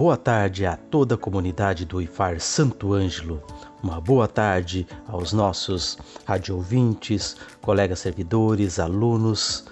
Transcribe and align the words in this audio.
Boa 0.00 0.16
tarde 0.16 0.64
a 0.64 0.76
toda 0.76 1.14
a 1.14 1.18
comunidade 1.18 1.84
do 1.84 2.00
IFAR 2.00 2.40
Santo 2.40 2.94
Ângelo. 2.94 3.42
Uma 3.82 4.00
boa 4.00 4.26
tarde 4.26 4.86
aos 5.06 5.34
nossos 5.34 5.98
radiovintes, 6.24 7.36
colegas 7.60 7.98
servidores, 7.98 8.78
alunos. 8.78 9.66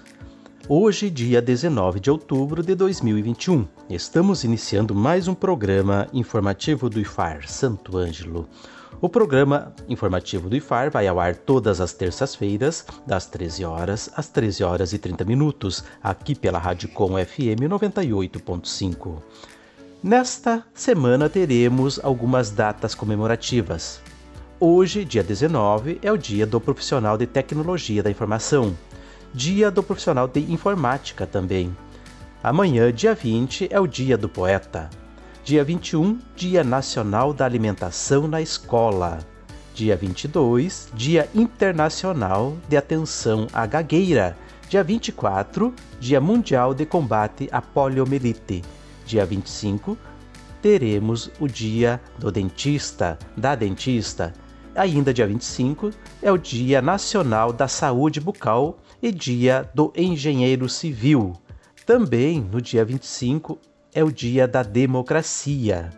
Hoje, 0.67 1.09
dia 1.09 1.41
19 1.41 1.99
de 1.99 2.11
outubro 2.11 2.61
de 2.61 2.75
2021, 2.75 3.67
estamos 3.89 4.43
iniciando 4.43 4.93
mais 4.93 5.27
um 5.27 5.33
programa 5.33 6.07
informativo 6.13 6.91
do 6.91 6.99
IFAR 6.99 7.49
Santo 7.49 7.97
Ângelo. 7.97 8.47
O 9.01 9.09
programa 9.09 9.73
informativo 9.87 10.47
do 10.47 10.55
IFAR 10.55 10.91
vai 10.91 11.07
ao 11.07 11.19
ar 11.19 11.35
todas 11.35 11.81
as 11.81 11.93
terças-feiras, 11.93 12.85
das 13.03 13.25
13 13.25 13.65
horas 13.65 14.11
às 14.15 14.29
13 14.29 14.63
horas 14.63 14.93
e 14.93 14.99
30 14.99 15.25
minutos, 15.25 15.83
aqui 16.03 16.35
pela 16.35 16.59
Rádio 16.59 16.87
Com 16.89 17.13
FM 17.13 17.65
98.5. 17.67 19.23
Nesta 20.01 20.63
semana 20.73 21.27
teremos 21.27 21.99
algumas 22.01 22.49
datas 22.49 22.95
comemorativas. 22.95 24.01
Hoje, 24.57 25.03
dia 25.03 25.21
19, 25.21 25.99
é 26.01 26.09
o 26.09 26.17
Dia 26.17 26.45
do 26.45 26.57
Profissional 26.61 27.17
de 27.17 27.27
Tecnologia 27.27 28.01
da 28.01 28.09
Informação, 28.09 28.73
Dia 29.33 29.69
do 29.69 29.83
Profissional 29.83 30.25
de 30.25 30.39
Informática 30.39 31.27
também. 31.27 31.75
Amanhã, 32.41 32.93
dia 32.93 33.13
20, 33.13 33.67
é 33.69 33.77
o 33.77 33.85
Dia 33.85 34.17
do 34.17 34.29
Poeta. 34.29 34.89
Dia 35.43 35.65
21, 35.65 36.17
Dia 36.33 36.63
Nacional 36.63 37.33
da 37.33 37.43
Alimentação 37.43 38.25
na 38.25 38.41
Escola. 38.41 39.19
Dia 39.75 39.97
22, 39.97 40.93
Dia 40.93 41.29
Internacional 41.35 42.55
de 42.69 42.77
Atenção 42.77 43.47
à 43.51 43.65
Gagueira. 43.65 44.37
Dia 44.69 44.81
24, 44.81 45.73
Dia 45.99 46.21
Mundial 46.21 46.73
de 46.73 46.85
Combate 46.85 47.49
à 47.51 47.61
Poliomielite 47.61 48.63
dia 49.09 49.25
25, 49.25 49.97
teremos 50.61 51.31
o 51.39 51.47
dia 51.47 51.99
do 52.19 52.31
dentista, 52.31 53.17
da 53.35 53.55
dentista. 53.55 54.31
Ainda 54.75 55.11
dia 55.11 55.25
25 55.25 55.89
é 56.21 56.31
o 56.31 56.37
Dia 56.37 56.79
Nacional 56.79 57.51
da 57.51 57.67
Saúde 57.67 58.21
Bucal 58.21 58.77
e 59.01 59.11
Dia 59.11 59.67
do 59.73 59.91
Engenheiro 59.95 60.69
Civil. 60.69 61.33
Também 61.87 62.39
no 62.39 62.61
dia 62.61 62.85
25 62.85 63.57
é 63.93 64.03
o 64.03 64.11
Dia 64.11 64.47
da 64.47 64.61
Democracia. 64.61 65.89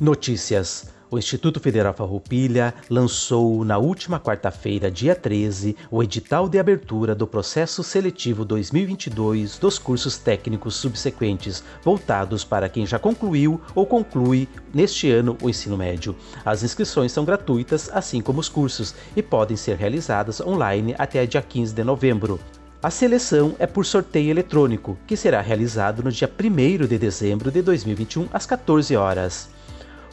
Notícias 0.00 0.93
o 1.14 1.18
Instituto 1.18 1.60
Federal 1.60 1.94
Farroupilha 1.94 2.74
lançou 2.90 3.64
na 3.64 3.78
última 3.78 4.18
quarta-feira, 4.18 4.90
dia 4.90 5.14
13, 5.14 5.76
o 5.88 6.02
edital 6.02 6.48
de 6.48 6.58
abertura 6.58 7.14
do 7.14 7.24
processo 7.24 7.84
seletivo 7.84 8.44
2022 8.44 9.56
dos 9.58 9.78
cursos 9.78 10.18
técnicos 10.18 10.74
subsequentes, 10.74 11.62
voltados 11.84 12.42
para 12.42 12.68
quem 12.68 12.84
já 12.84 12.98
concluiu 12.98 13.60
ou 13.76 13.86
conclui 13.86 14.48
neste 14.72 15.08
ano 15.08 15.38
o 15.40 15.48
ensino 15.48 15.76
médio. 15.76 16.16
As 16.44 16.64
inscrições 16.64 17.12
são 17.12 17.24
gratuitas, 17.24 17.88
assim 17.92 18.20
como 18.20 18.40
os 18.40 18.48
cursos, 18.48 18.92
e 19.14 19.22
podem 19.22 19.56
ser 19.56 19.76
realizadas 19.76 20.40
online 20.40 20.96
até 20.98 21.24
dia 21.26 21.42
15 21.42 21.72
de 21.72 21.84
novembro. 21.84 22.40
A 22.82 22.90
seleção 22.90 23.54
é 23.60 23.68
por 23.68 23.86
sorteio 23.86 24.30
eletrônico, 24.30 24.98
que 25.06 25.16
será 25.16 25.40
realizado 25.40 26.02
no 26.02 26.10
dia 26.10 26.28
1 26.28 26.86
de 26.88 26.98
dezembro 26.98 27.52
de 27.52 27.62
2021 27.62 28.28
às 28.32 28.44
14 28.46 28.96
horas 28.96 29.53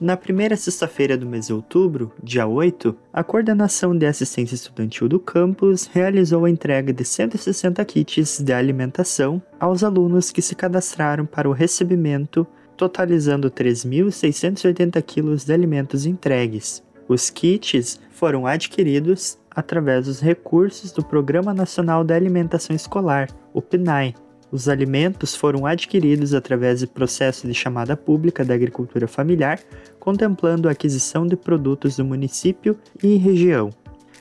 Na 0.00 0.16
primeira 0.16 0.56
sexta-feira 0.56 1.16
do 1.16 1.26
mês 1.26 1.48
de 1.48 1.52
outubro, 1.52 2.12
dia 2.22 2.46
8, 2.46 2.96
a 3.12 3.24
Coordenação 3.24 3.98
de 3.98 4.06
Assistência 4.06 4.54
Estudantil 4.54 5.08
do 5.08 5.18
campus 5.18 5.90
realizou 5.92 6.44
a 6.44 6.50
entrega 6.50 6.92
de 6.92 7.04
160 7.04 7.84
kits 7.84 8.40
de 8.40 8.52
alimentação 8.52 9.42
aos 9.58 9.82
alunos 9.82 10.30
que 10.30 10.40
se 10.40 10.54
cadastraram 10.54 11.26
para 11.26 11.48
o 11.48 11.52
recebimento 11.52 12.46
totalizando 12.78 13.50
3.680 13.50 15.02
quilos 15.02 15.44
de 15.44 15.52
alimentos 15.52 16.06
entregues. 16.06 16.82
Os 17.08 17.28
kits 17.28 18.00
foram 18.10 18.46
adquiridos 18.46 19.36
através 19.50 20.06
dos 20.06 20.20
recursos 20.20 20.92
do 20.92 21.04
Programa 21.04 21.52
Nacional 21.52 22.04
da 22.04 22.14
Alimentação 22.14 22.76
Escolar, 22.76 23.28
o 23.52 23.60
PNAE. 23.60 24.14
Os 24.52 24.68
alimentos 24.68 25.34
foram 25.34 25.66
adquiridos 25.66 26.32
através 26.32 26.78
de 26.78 26.86
processo 26.86 27.46
de 27.46 27.52
chamada 27.52 27.96
pública 27.96 28.44
da 28.44 28.54
agricultura 28.54 29.08
familiar, 29.08 29.60
contemplando 29.98 30.68
a 30.68 30.72
aquisição 30.72 31.26
de 31.26 31.36
produtos 31.36 31.96
do 31.96 32.04
município 32.04 32.78
e 33.02 33.16
região. 33.16 33.70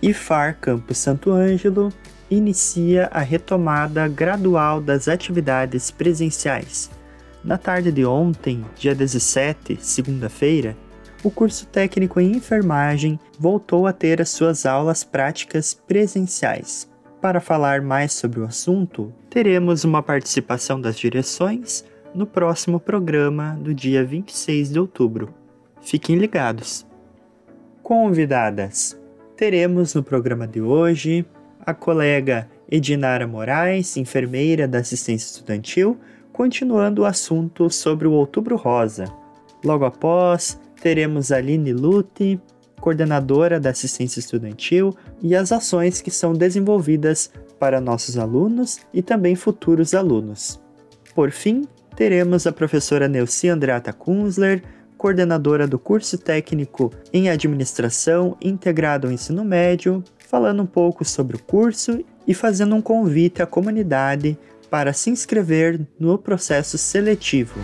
IFAR 0.01 0.57
Campus 0.59 0.97
Santo 0.97 1.31
Ângelo 1.31 1.93
inicia 2.33 3.07
a 3.11 3.19
retomada 3.19 4.07
gradual 4.07 4.81
das 4.81 5.07
atividades 5.07 5.91
presenciais. 5.91 6.89
Na 7.43 7.57
tarde 7.57 7.91
de 7.91 8.05
ontem, 8.05 8.63
dia 8.75 8.95
17, 8.95 9.77
segunda-feira, 9.81 10.77
o 11.23 11.31
curso 11.31 11.65
técnico 11.67 12.19
em 12.19 12.31
enfermagem 12.33 13.19
voltou 13.39 13.87
a 13.87 13.93
ter 13.93 14.21
as 14.21 14.29
suas 14.29 14.65
aulas 14.65 15.03
práticas 15.03 15.73
presenciais. 15.73 16.89
Para 17.21 17.39
falar 17.39 17.81
mais 17.81 18.11
sobre 18.11 18.41
o 18.41 18.45
assunto, 18.45 19.13
teremos 19.29 19.85
uma 19.85 20.03
participação 20.03 20.79
das 20.79 20.97
direções 20.97 21.85
no 22.13 22.25
próximo 22.25 22.79
programa 22.79 23.57
do 23.61 23.73
dia 23.73 24.03
26 24.03 24.73
de 24.73 24.79
outubro. 24.79 25.33
Fiquem 25.81 26.17
ligados. 26.17 26.85
Convidadas: 27.81 28.99
teremos 29.35 29.93
no 29.93 30.03
programa 30.03 30.47
de 30.47 30.61
hoje 30.61 31.25
a 31.65 31.73
colega 31.73 32.49
Edinara 32.69 33.27
Moraes, 33.27 33.97
enfermeira 33.97 34.67
da 34.67 34.79
assistência 34.79 35.27
estudantil, 35.27 35.97
continuando 36.31 37.03
o 37.03 37.05
assunto 37.05 37.69
sobre 37.69 38.07
o 38.07 38.11
Outubro 38.11 38.55
Rosa. 38.55 39.05
Logo 39.63 39.85
após, 39.85 40.59
teremos 40.81 41.31
a 41.31 41.37
Aline 41.37 41.71
Lute, 41.71 42.39
coordenadora 42.81 43.59
da 43.59 43.69
assistência 43.69 44.19
estudantil, 44.19 44.95
e 45.21 45.35
as 45.35 45.51
ações 45.51 46.01
que 46.01 46.11
são 46.11 46.33
desenvolvidas 46.33 47.31
para 47.59 47.79
nossos 47.79 48.17
alunos 48.17 48.79
e 48.93 49.01
também 49.01 49.35
futuros 49.35 49.93
alunos. 49.93 50.59
Por 51.15 51.31
fim, 51.31 51.65
teremos 51.95 52.45
a 52.45 52.51
professora 52.51 53.07
Neuci 53.07 53.47
Andreata 53.47 53.93
Kunzler, 53.93 54.61
coordenadora 54.97 55.67
do 55.67 55.77
curso 55.77 56.17
técnico 56.17 56.91
em 57.13 57.29
administração 57.29 58.35
integrado 58.41 59.07
ao 59.07 59.13
ensino 59.13 59.45
médio, 59.45 60.03
falando 60.33 60.63
um 60.63 60.65
pouco 60.65 61.05
sobre 61.05 61.35
o 61.35 61.39
curso 61.39 62.03
e 62.25 62.33
fazendo 62.33 62.73
um 62.73 62.81
convite 62.81 63.43
à 63.43 63.45
comunidade 63.45 64.35
para 64.67 64.91
se 64.91 65.11
inscrever 65.11 65.79
no 65.99 66.17
processo 66.17 66.75
seletivo. 66.75 67.59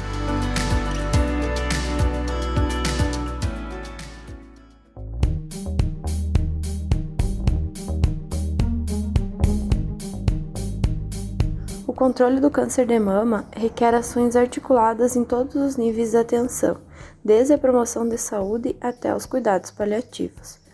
controle 11.95 12.39
do 12.39 12.49
câncer 12.49 12.85
de 12.85 12.97
mama 12.97 13.45
requer 13.51 13.93
ações 13.93 14.35
articuladas 14.35 15.17
em 15.17 15.25
todos 15.25 15.55
os 15.55 15.75
níveis 15.75 16.11
de 16.11 16.17
atenção, 16.17 16.77
desde 17.25 17.51
a 17.51 17.57
promoção 17.57 18.07
de 18.07 18.17
saúde 18.17 18.73
até 18.79 19.13
os 19.13 19.25
cuidados 19.25 19.69
paliativos. 19.69 20.68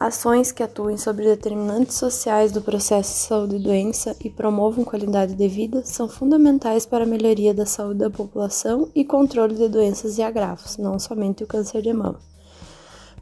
Ações 0.00 0.52
que 0.52 0.62
atuem 0.62 0.96
sobre 0.96 1.24
determinantes 1.24 1.96
sociais 1.96 2.52
do 2.52 2.62
processo 2.62 3.10
de 3.10 3.18
saúde 3.18 3.56
e 3.56 3.58
doença 3.58 4.14
e 4.22 4.30
promovam 4.30 4.84
qualidade 4.84 5.34
de 5.34 5.48
vida 5.48 5.82
são 5.84 6.08
fundamentais 6.08 6.86
para 6.86 7.02
a 7.02 7.06
melhoria 7.06 7.52
da 7.52 7.66
saúde 7.66 7.98
da 7.98 8.08
população 8.08 8.88
e 8.94 9.04
controle 9.04 9.56
de 9.56 9.68
doenças 9.68 10.16
e 10.16 10.22
agravos, 10.22 10.76
não 10.76 11.00
somente 11.00 11.42
o 11.42 11.48
câncer 11.48 11.82
de 11.82 11.92
mama. 11.92 12.20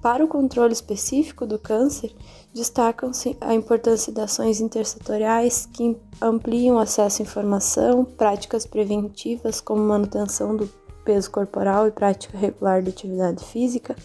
Para 0.03 0.23
o 0.23 0.29
controle 0.29 0.75
específico 0.75 1.47
do 1.47 1.59
câncer, 1.59 2.15
destacam-se 2.53 3.39
a 3.41 3.55
importância 3.55 4.13
de 4.13 4.21
ações 4.21 4.61
intersetoriais 4.61 5.65
que 5.65 5.97
ampliam 6.21 6.79
acesso 6.79 7.23
à 7.23 7.25
informação, 7.25 8.05
práticas 8.05 8.67
preventivas 8.67 9.63
como 9.63 9.81
manutenção 9.81 10.55
do 10.55 10.69
peso 11.07 11.31
corporal 11.31 11.89
e 11.89 11.91
prática 11.91 12.37
regular 12.37 12.83
de 12.83 12.91
atividade 12.91 13.43
física, 13.43 13.97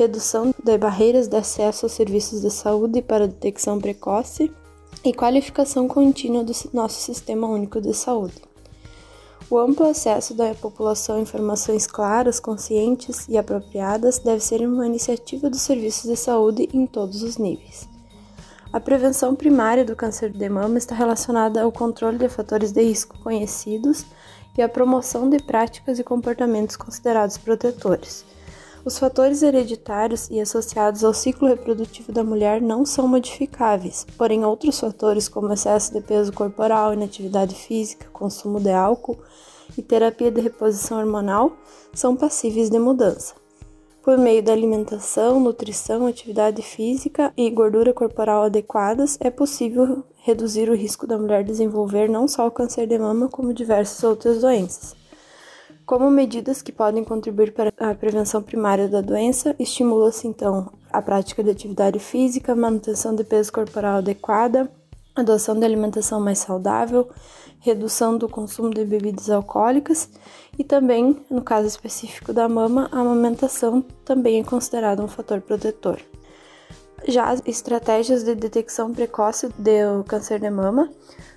redução 0.00 0.54
de 0.64 0.78
barreiras 0.78 1.28
de 1.28 1.36
acesso 1.36 1.84
aos 1.84 1.92
serviços 1.92 2.40
de 2.40 2.50
saúde 2.50 3.02
para 3.02 3.28
detecção 3.28 3.78
precoce 3.78 4.50
e 5.04 5.12
qualificação 5.12 5.86
contínua 5.86 6.42
do 6.42 6.54
nosso 6.72 7.02
Sistema 7.02 7.46
Único 7.46 7.82
de 7.82 7.92
Saúde. 7.92 8.40
O 9.50 9.58
amplo 9.58 9.86
acesso 9.86 10.32
da 10.32 10.54
população 10.54 11.16
a 11.16 11.20
informações 11.20 11.86
claras, 11.86 12.40
conscientes 12.40 13.28
e 13.28 13.36
apropriadas 13.36 14.18
deve 14.18 14.42
ser 14.42 14.66
uma 14.66 14.86
iniciativa 14.86 15.50
dos 15.50 15.60
serviços 15.60 16.08
de 16.08 16.16
saúde 16.16 16.66
em 16.72 16.86
todos 16.86 17.22
os 17.22 17.36
níveis. 17.36 17.86
A 18.72 18.80
prevenção 18.80 19.34
primária 19.34 19.84
do 19.84 19.94
câncer 19.94 20.30
de 20.30 20.48
mama 20.48 20.78
está 20.78 20.94
relacionada 20.94 21.60
ao 21.60 21.70
controle 21.70 22.16
de 22.16 22.28
fatores 22.30 22.72
de 22.72 22.82
risco 22.82 23.18
conhecidos 23.18 24.06
e 24.56 24.62
à 24.62 24.68
promoção 24.68 25.28
de 25.28 25.42
práticas 25.42 25.98
e 25.98 26.04
comportamentos 26.04 26.76
considerados 26.76 27.36
protetores. 27.36 28.24
Os 28.82 28.98
fatores 28.98 29.42
hereditários 29.42 30.28
e 30.30 30.40
associados 30.40 31.04
ao 31.04 31.12
ciclo 31.12 31.46
reprodutivo 31.46 32.12
da 32.12 32.24
mulher 32.24 32.62
não 32.62 32.86
são 32.86 33.06
modificáveis, 33.06 34.06
porém 34.16 34.42
outros 34.42 34.80
fatores 34.80 35.28
como 35.28 35.52
excesso 35.52 35.92
de 35.92 36.00
peso 36.00 36.32
corporal, 36.32 36.94
inatividade 36.94 37.54
física, 37.54 38.08
consumo 38.10 38.58
de 38.58 38.70
álcool 38.70 39.18
e 39.76 39.82
terapia 39.82 40.30
de 40.30 40.40
reposição 40.40 40.98
hormonal 40.98 41.52
são 41.92 42.16
passíveis 42.16 42.70
de 42.70 42.78
mudança. 42.78 43.34
Por 44.02 44.16
meio 44.16 44.42
da 44.42 44.52
alimentação, 44.52 45.38
nutrição, 45.38 46.06
atividade 46.06 46.62
física 46.62 47.34
e 47.36 47.50
gordura 47.50 47.92
corporal 47.92 48.44
adequadas, 48.44 49.18
é 49.20 49.30
possível 49.30 50.02
reduzir 50.22 50.70
o 50.70 50.74
risco 50.74 51.06
da 51.06 51.18
mulher 51.18 51.44
desenvolver 51.44 52.08
não 52.08 52.26
só 52.26 52.46
o 52.46 52.50
câncer 52.50 52.86
de 52.86 52.98
mama, 52.98 53.28
como 53.28 53.52
diversas 53.52 54.02
outras 54.02 54.40
doenças. 54.40 54.99
Como 55.90 56.08
medidas 56.08 56.62
que 56.62 56.70
podem 56.70 57.02
contribuir 57.02 57.52
para 57.52 57.72
a 57.76 57.92
prevenção 57.92 58.40
primária 58.40 58.86
da 58.86 59.00
doença, 59.00 59.56
estimula-se 59.58 60.28
então 60.28 60.70
a 60.88 61.02
prática 61.02 61.42
de 61.42 61.50
atividade 61.50 61.98
física, 61.98 62.54
manutenção 62.54 63.12
de 63.12 63.24
peso 63.24 63.52
corporal 63.52 63.96
adequada, 63.96 64.70
adoção 65.16 65.58
de 65.58 65.64
alimentação 65.64 66.20
mais 66.20 66.38
saudável, 66.38 67.10
redução 67.58 68.16
do 68.16 68.28
consumo 68.28 68.70
de 68.70 68.84
bebidas 68.84 69.28
alcoólicas 69.28 70.08
e 70.56 70.62
também, 70.62 71.26
no 71.28 71.42
caso 71.42 71.66
específico 71.66 72.32
da 72.32 72.48
mama, 72.48 72.88
a 72.92 73.00
amamentação 73.00 73.82
também 74.04 74.38
é 74.38 74.44
considerada 74.44 75.02
um 75.02 75.08
fator 75.08 75.40
protetor. 75.40 75.98
Já 77.08 77.30
as 77.30 77.42
estratégias 77.44 78.22
de 78.22 78.36
detecção 78.36 78.94
precoce 78.94 79.48
do 79.48 80.04
câncer 80.06 80.38
de 80.38 80.50
mama, 80.50 80.88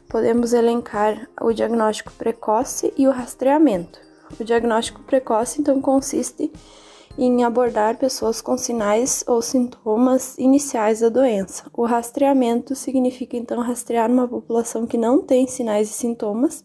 podemos 0.08 0.54
elencar 0.54 1.28
o 1.42 1.52
diagnóstico 1.52 2.12
precoce 2.12 2.94
e 2.96 3.08
o 3.08 3.12
rastreamento. 3.12 4.03
O 4.40 4.44
diagnóstico 4.44 5.02
precoce, 5.04 5.62
então, 5.62 5.82
consiste 5.82 6.52
em 7.18 7.44
abordar 7.44 7.98
pessoas 7.98 8.42
com 8.42 8.58
sinais 8.58 9.24
ou 9.28 9.42
sintomas 9.42 10.38
iniciais 10.38 11.02
da 11.02 11.10
doença. 11.10 11.64
O 11.74 11.86
rastreamento 11.86 12.76
significa, 12.76 13.38
então, 13.38 13.62
rastrear 13.62 14.10
uma 14.10 14.28
população 14.28 14.88
que 14.88 14.98
não 14.98 15.22
tem 15.22 15.48
sinais 15.48 15.90
e 15.90 15.94
sintomas, 15.94 16.64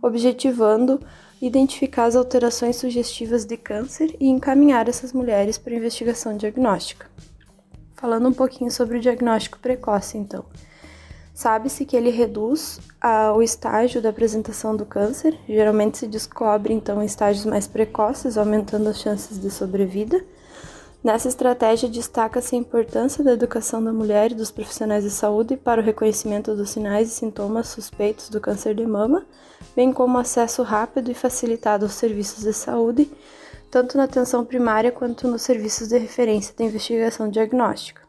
objetivando 0.00 1.00
identificar 1.40 2.04
as 2.04 2.14
alterações 2.14 2.76
sugestivas 2.76 3.44
de 3.44 3.56
câncer 3.56 4.14
e 4.20 4.28
encaminhar 4.28 4.88
essas 4.88 5.12
mulheres 5.12 5.58
para 5.58 5.74
investigação 5.74 6.36
diagnóstica. 6.36 7.10
Falando 7.96 8.28
um 8.28 8.32
pouquinho 8.32 8.70
sobre 8.70 8.98
o 8.98 9.00
diagnóstico 9.00 9.58
precoce, 9.58 10.16
então. 10.16 10.44
Sabe-se 11.34 11.86
que 11.86 11.96
ele 11.96 12.10
reduz 12.10 12.78
a, 13.00 13.32
o 13.32 13.42
estágio 13.42 14.02
da 14.02 14.10
apresentação 14.10 14.76
do 14.76 14.84
câncer, 14.84 15.38
geralmente 15.48 15.98
se 15.98 16.06
descobre 16.06 16.74
então 16.74 17.02
em 17.02 17.06
estágios 17.06 17.46
mais 17.46 17.66
precoces, 17.66 18.36
aumentando 18.36 18.88
as 18.88 19.00
chances 19.00 19.40
de 19.40 19.50
sobrevida. 19.50 20.22
Nessa 21.02 21.28
estratégia, 21.28 21.88
destaca-se 21.88 22.54
a 22.54 22.58
importância 22.58 23.24
da 23.24 23.32
educação 23.32 23.82
da 23.82 23.92
mulher 23.92 24.30
e 24.30 24.36
dos 24.36 24.52
profissionais 24.52 25.02
de 25.02 25.10
saúde 25.10 25.56
para 25.56 25.80
o 25.80 25.84
reconhecimento 25.84 26.54
dos 26.54 26.70
sinais 26.70 27.08
e 27.08 27.14
sintomas 27.14 27.68
suspeitos 27.68 28.28
do 28.28 28.40
câncer 28.40 28.74
de 28.74 28.86
mama, 28.86 29.26
bem 29.74 29.92
como 29.92 30.18
acesso 30.18 30.62
rápido 30.62 31.10
e 31.10 31.14
facilitado 31.14 31.86
aos 31.86 31.94
serviços 31.94 32.44
de 32.44 32.52
saúde, 32.52 33.10
tanto 33.68 33.96
na 33.96 34.04
atenção 34.04 34.44
primária 34.44 34.92
quanto 34.92 35.26
nos 35.26 35.42
serviços 35.42 35.88
de 35.88 35.98
referência 35.98 36.54
da 36.56 36.64
investigação 36.64 37.28
diagnóstica. 37.28 38.01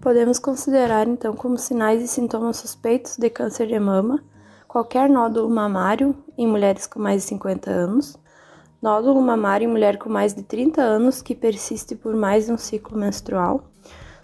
Podemos 0.00 0.38
considerar 0.38 1.08
então 1.08 1.34
como 1.34 1.58
sinais 1.58 2.02
e 2.02 2.08
sintomas 2.08 2.58
suspeitos 2.58 3.16
de 3.16 3.28
câncer 3.28 3.66
de 3.66 3.78
mama 3.80 4.22
qualquer 4.68 5.08
nódulo 5.08 5.48
mamário 5.48 6.14
em 6.36 6.46
mulheres 6.46 6.86
com 6.86 7.00
mais 7.00 7.22
de 7.22 7.28
50 7.28 7.70
anos, 7.70 8.18
nódulo 8.82 9.20
mamário 9.20 9.64
em 9.64 9.72
mulher 9.72 9.96
com 9.96 10.10
mais 10.10 10.34
de 10.34 10.42
30 10.42 10.82
anos 10.82 11.22
que 11.22 11.34
persiste 11.34 11.96
por 11.96 12.14
mais 12.14 12.46
de 12.46 12.52
um 12.52 12.58
ciclo 12.58 12.96
menstrual, 12.98 13.64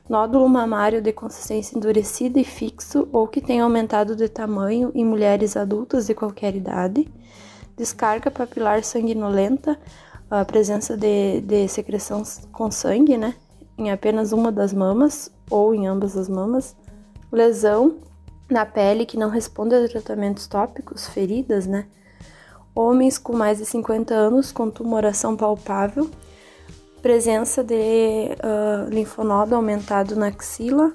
nódulo 0.09 0.47
mamário 0.47 1.01
de 1.01 1.13
consistência 1.13 1.77
endurecida 1.77 2.39
e 2.39 2.45
fixo 2.45 3.09
ou 3.11 3.27
que 3.27 3.41
tem 3.41 3.61
aumentado 3.61 4.15
de 4.15 4.29
tamanho 4.29 4.93
em 4.95 5.05
mulheres 5.05 5.57
adultas 5.57 6.07
de 6.07 6.15
qualquer 6.15 6.55
idade, 6.55 7.11
descarga 7.75 8.31
papilar 8.31 8.85
sanguinolenta, 8.85 9.79
a 10.31 10.45
presença 10.45 10.97
de, 10.97 11.41
de 11.41 11.67
secreção 11.69 12.23
com 12.53 12.71
sangue, 12.71 13.17
né, 13.17 13.35
em 13.77 13.91
apenas 13.91 14.33
uma 14.33 14.51
das 14.51 14.73
mamas 14.73 15.31
ou 15.51 15.75
em 15.75 15.87
ambas 15.87 16.17
as 16.17 16.29
mamas, 16.29 16.77
lesão 17.31 17.97
na 18.49 18.65
pele 18.65 19.07
que 19.07 19.17
não 19.17 19.29
responde 19.29 19.75
a 19.75 19.89
tratamentos 19.89 20.47
tópicos, 20.47 21.09
feridas, 21.09 21.67
né? 21.67 21.87
Homens 22.75 23.19
com 23.19 23.37
mais 23.37 23.59
de 23.59 23.65
50 23.65 24.15
anos 24.15 24.53
com 24.53 24.71
tumoração 24.71 25.37
palpável, 25.37 26.11
presença 27.01 27.63
de 27.63 27.75
uh, 27.75 28.89
linfonodo 28.91 29.55
aumentado 29.55 30.17
na 30.17 30.29
axila, 30.29 30.93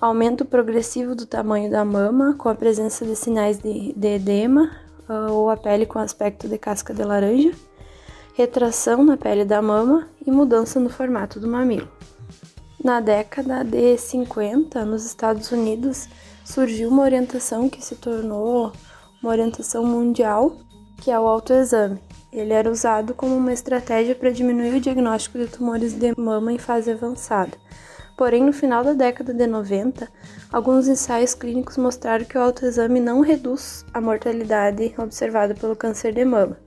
aumento 0.00 0.44
progressivo 0.44 1.14
do 1.14 1.26
tamanho 1.26 1.70
da 1.70 1.84
mama 1.84 2.34
com 2.36 2.48
a 2.48 2.54
presença 2.54 3.04
de 3.06 3.16
sinais 3.16 3.58
de, 3.58 3.92
de 3.94 4.08
edema 4.08 4.70
uh, 5.08 5.32
ou 5.32 5.48
a 5.48 5.56
pele 5.56 5.86
com 5.86 5.98
aspecto 5.98 6.48
de 6.48 6.58
casca 6.58 6.92
de 6.92 7.02
laranja 7.02 7.52
retração 8.34 9.04
na 9.04 9.16
pele 9.16 9.44
da 9.44 9.62
mama 9.62 10.08
e 10.26 10.30
mudança 10.30 10.80
no 10.80 10.90
formato 10.90 11.38
do 11.38 11.48
mamilo. 11.48 11.88
Na 12.84 13.00
década 13.00 13.64
de 13.64 13.96
50, 13.96 14.84
nos 14.84 15.06
Estados 15.06 15.50
Unidos, 15.50 16.06
surgiu 16.44 16.90
uma 16.90 17.02
orientação 17.02 17.66
que 17.66 17.82
se 17.82 17.96
tornou 17.96 18.72
uma 19.22 19.32
orientação 19.32 19.86
mundial, 19.86 20.58
que 21.00 21.10
é 21.10 21.18
o 21.18 21.26
autoexame. 21.26 21.98
Ele 22.30 22.52
era 22.52 22.70
usado 22.70 23.14
como 23.14 23.34
uma 23.34 23.54
estratégia 23.54 24.14
para 24.14 24.30
diminuir 24.30 24.74
o 24.74 24.80
diagnóstico 24.82 25.38
de 25.38 25.46
tumores 25.46 25.94
de 25.94 26.12
mama 26.20 26.52
em 26.52 26.58
fase 26.58 26.90
avançada. 26.90 27.56
Porém, 28.18 28.44
no 28.44 28.52
final 28.52 28.84
da 28.84 28.92
década 28.92 29.32
de 29.32 29.46
90, 29.46 30.06
alguns 30.52 30.86
ensaios 30.86 31.34
clínicos 31.34 31.78
mostraram 31.78 32.26
que 32.26 32.36
o 32.36 32.42
autoexame 32.42 33.00
não 33.00 33.22
reduz 33.22 33.82
a 33.94 34.00
mortalidade 34.00 34.94
observada 34.98 35.54
pelo 35.54 35.74
câncer 35.74 36.12
de 36.12 36.26
mama. 36.26 36.58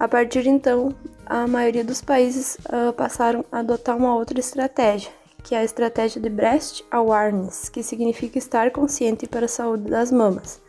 A 0.00 0.08
partir 0.08 0.42
de 0.42 0.48
então, 0.48 0.92
a 1.24 1.46
maioria 1.46 1.84
dos 1.84 2.00
países 2.00 2.56
uh, 2.66 2.92
passaram 2.92 3.44
a 3.52 3.60
adotar 3.60 3.96
uma 3.96 4.16
outra 4.16 4.40
estratégia, 4.40 5.12
que 5.42 5.54
é 5.54 5.58
a 5.58 5.64
estratégia 5.64 6.20
de 6.20 6.28
Breast 6.28 6.82
Awareness, 6.90 7.68
que 7.68 7.82
significa 7.82 8.38
estar 8.38 8.70
consciente 8.70 9.26
para 9.26 9.46
a 9.46 9.48
saúde 9.48 9.90
das 9.90 10.12
mamas. 10.12 10.60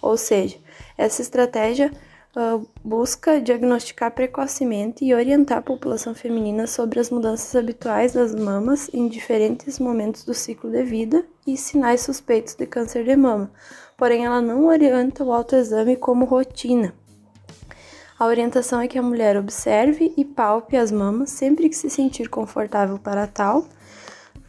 Ou 0.00 0.16
seja, 0.16 0.56
essa 0.96 1.22
estratégia 1.22 1.90
uh, 2.36 2.66
busca 2.84 3.40
diagnosticar 3.40 4.10
precocemente 4.12 5.04
e 5.04 5.14
orientar 5.14 5.58
a 5.58 5.62
população 5.62 6.14
feminina 6.14 6.66
sobre 6.66 7.00
as 7.00 7.10
mudanças 7.10 7.54
habituais 7.54 8.12
das 8.12 8.34
mamas 8.34 8.88
em 8.92 9.08
diferentes 9.08 9.78
momentos 9.78 10.24
do 10.24 10.34
ciclo 10.34 10.70
de 10.70 10.82
vida 10.82 11.26
e 11.46 11.56
sinais 11.56 12.02
suspeitos 12.02 12.54
de 12.54 12.66
câncer 12.66 13.04
de 13.04 13.16
mama. 13.16 13.50
Porém, 13.96 14.24
ela 14.24 14.40
não 14.40 14.66
orienta 14.66 15.24
o 15.24 15.32
autoexame 15.32 15.96
como 15.96 16.24
rotina 16.24 16.94
a 18.18 18.24
orientação 18.24 18.80
é 18.80 18.88
que 18.88 18.98
a 18.98 19.02
mulher 19.02 19.36
observe 19.36 20.12
e 20.16 20.24
palpe 20.24 20.74
as 20.74 20.90
mamas 20.90 21.30
sempre 21.30 21.68
que 21.68 21.76
se 21.76 21.90
sentir 21.90 22.30
confortável 22.30 22.98
para 22.98 23.26
tal, 23.26 23.66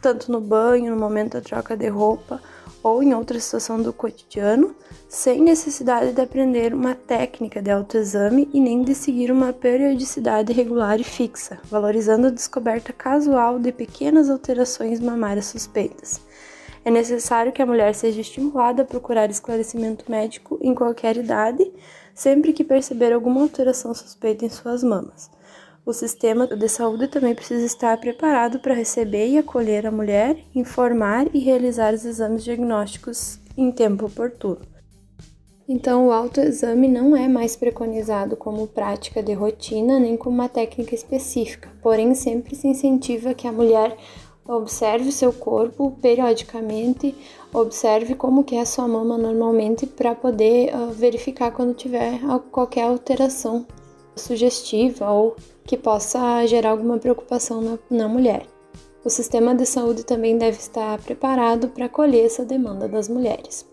tanto 0.07 0.31
no 0.31 0.39
banho, 0.39 0.91
no 0.91 0.97
momento 0.97 1.33
da 1.33 1.41
troca 1.41 1.75
de 1.75 1.89
roupa 1.89 2.41
ou 2.81 3.03
em 3.03 3.13
outra 3.13 3.37
situação 3.41 3.81
do 3.81 3.91
cotidiano, 3.91 4.73
sem 5.09 5.41
necessidade 5.41 6.13
de 6.13 6.21
aprender 6.21 6.73
uma 6.73 6.95
técnica 6.95 7.61
de 7.61 7.69
autoexame 7.69 8.47
e 8.53 8.61
nem 8.61 8.83
de 8.83 8.95
seguir 8.95 9.29
uma 9.29 9.51
periodicidade 9.51 10.53
regular 10.53 10.97
e 11.01 11.03
fixa, 11.03 11.59
valorizando 11.65 12.27
a 12.27 12.29
descoberta 12.29 12.93
casual 12.93 13.59
de 13.59 13.73
pequenas 13.73 14.29
alterações 14.29 15.01
mamárias 15.01 15.47
suspeitas. 15.47 16.21
É 16.85 16.89
necessário 16.89 17.51
que 17.51 17.61
a 17.61 17.65
mulher 17.65 17.93
seja 17.93 18.21
estimulada 18.21 18.83
a 18.83 18.85
procurar 18.85 19.29
esclarecimento 19.29 20.09
médico 20.09 20.57
em 20.61 20.73
qualquer 20.73 21.17
idade, 21.17 21.69
sempre 22.15 22.53
que 22.53 22.63
perceber 22.63 23.11
alguma 23.11 23.41
alteração 23.41 23.93
suspeita 23.93 24.45
em 24.45 24.49
suas 24.49 24.83
mamas. 24.83 25.29
O 25.87 25.93
sistema 25.93 26.45
de 26.45 26.67
saúde 26.67 27.07
também 27.07 27.33
precisa 27.33 27.65
estar 27.65 27.97
preparado 27.97 28.59
para 28.59 28.73
receber 28.73 29.29
e 29.29 29.37
acolher 29.37 29.87
a 29.87 29.91
mulher, 29.91 30.37
informar 30.53 31.33
e 31.33 31.39
realizar 31.39 31.93
os 31.93 32.03
exames 32.03 32.43
diagnósticos 32.43 33.39
em 33.55 33.71
tempo 33.71 34.07
oportuno. 34.07 34.59
Então, 35.65 36.07
o 36.07 36.11
autoexame 36.11 36.89
não 36.89 37.15
é 37.15 37.29
mais 37.29 37.55
preconizado 37.55 38.35
como 38.35 38.67
prática 38.67 39.23
de 39.23 39.31
rotina 39.31 39.97
nem 39.97 40.17
como 40.17 40.35
uma 40.35 40.49
técnica 40.49 40.93
específica, 40.93 41.69
porém, 41.81 42.13
sempre 42.13 42.53
se 42.53 42.67
incentiva 42.67 43.33
que 43.33 43.47
a 43.47 43.51
mulher 43.53 43.95
observe 44.45 45.09
seu 45.09 45.31
corpo 45.31 45.97
periodicamente, 46.01 47.15
observe 47.53 48.13
como 48.13 48.43
que 48.43 48.57
é 48.57 48.59
a 48.59 48.65
sua 48.65 48.89
mama 48.89 49.17
normalmente 49.17 49.85
para 49.85 50.13
poder 50.13 50.75
uh, 50.75 50.91
verificar 50.91 51.51
quando 51.51 51.73
tiver 51.73 52.19
qualquer 52.51 52.83
alteração 52.83 53.65
sugestiva 54.17 55.09
ou 55.09 55.37
que 55.67 55.77
possa 55.77 56.47
gerar 56.47 56.71
alguma 56.71 56.97
preocupação 56.97 57.61
na, 57.61 57.77
na 57.91 58.07
mulher. 58.07 58.47
O 59.05 59.09
sistema 59.09 59.53
de 59.53 59.65
saúde 59.65 60.03
também 60.03 60.37
deve 60.37 60.57
estar 60.57 60.99
preparado 60.99 61.67
para 61.67 61.85
acolher 61.85 62.25
essa 62.25 62.43
demanda 62.43 62.87
das 62.87 63.07
mulheres. 63.07 63.67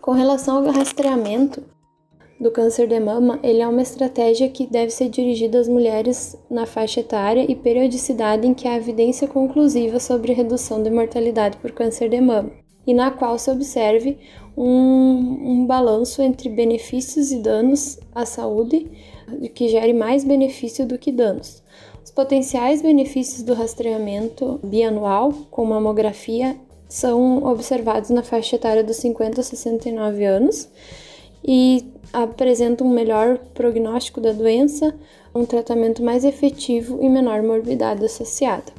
Com 0.00 0.12
relação 0.12 0.58
ao 0.58 0.70
rastreamento, 0.70 1.62
do 2.38 2.50
câncer 2.50 2.86
de 2.86 3.00
mama, 3.00 3.40
ele 3.42 3.62
é 3.62 3.66
uma 3.66 3.80
estratégia 3.80 4.48
que 4.48 4.66
deve 4.66 4.90
ser 4.90 5.08
dirigida 5.08 5.58
às 5.58 5.68
mulheres 5.68 6.36
na 6.50 6.66
faixa 6.66 7.00
etária 7.00 7.50
e 7.50 7.54
periodicidade 7.54 8.46
em 8.46 8.52
que 8.52 8.68
há 8.68 8.76
evidência 8.76 9.26
conclusiva 9.26 9.98
sobre 9.98 10.34
redução 10.34 10.82
de 10.82 10.90
mortalidade 10.90 11.56
por 11.56 11.72
câncer 11.72 12.10
de 12.10 12.20
mama, 12.20 12.50
e 12.86 12.92
na 12.92 13.10
qual 13.10 13.38
se 13.38 13.50
observe 13.50 14.18
um, 14.56 14.64
um 14.64 15.66
balanço 15.66 16.20
entre 16.20 16.48
benefícios 16.50 17.32
e 17.32 17.38
danos 17.38 17.98
à 18.14 18.26
saúde, 18.26 18.86
que 19.54 19.68
gere 19.68 19.92
mais 19.92 20.24
benefício 20.24 20.86
do 20.86 20.98
que 20.98 21.12
danos. 21.12 21.62
Os 22.04 22.10
potenciais 22.10 22.82
benefícios 22.82 23.42
do 23.42 23.54
rastreamento 23.54 24.60
bianual 24.62 25.32
com 25.50 25.64
mamografia 25.64 26.56
são 26.88 27.44
observados 27.44 28.10
na 28.10 28.22
faixa 28.22 28.56
etária 28.56 28.84
dos 28.84 28.96
50 28.98 29.40
a 29.40 29.44
69 29.44 30.24
anos 30.24 30.68
e 31.44 31.84
apresenta 32.12 32.84
um 32.84 32.90
melhor 32.90 33.38
prognóstico 33.54 34.20
da 34.20 34.32
doença, 34.32 34.94
um 35.34 35.44
tratamento 35.44 36.02
mais 36.02 36.24
efetivo 36.24 36.98
e 37.02 37.08
menor 37.08 37.42
morbidade 37.42 38.04
associada. 38.04 38.72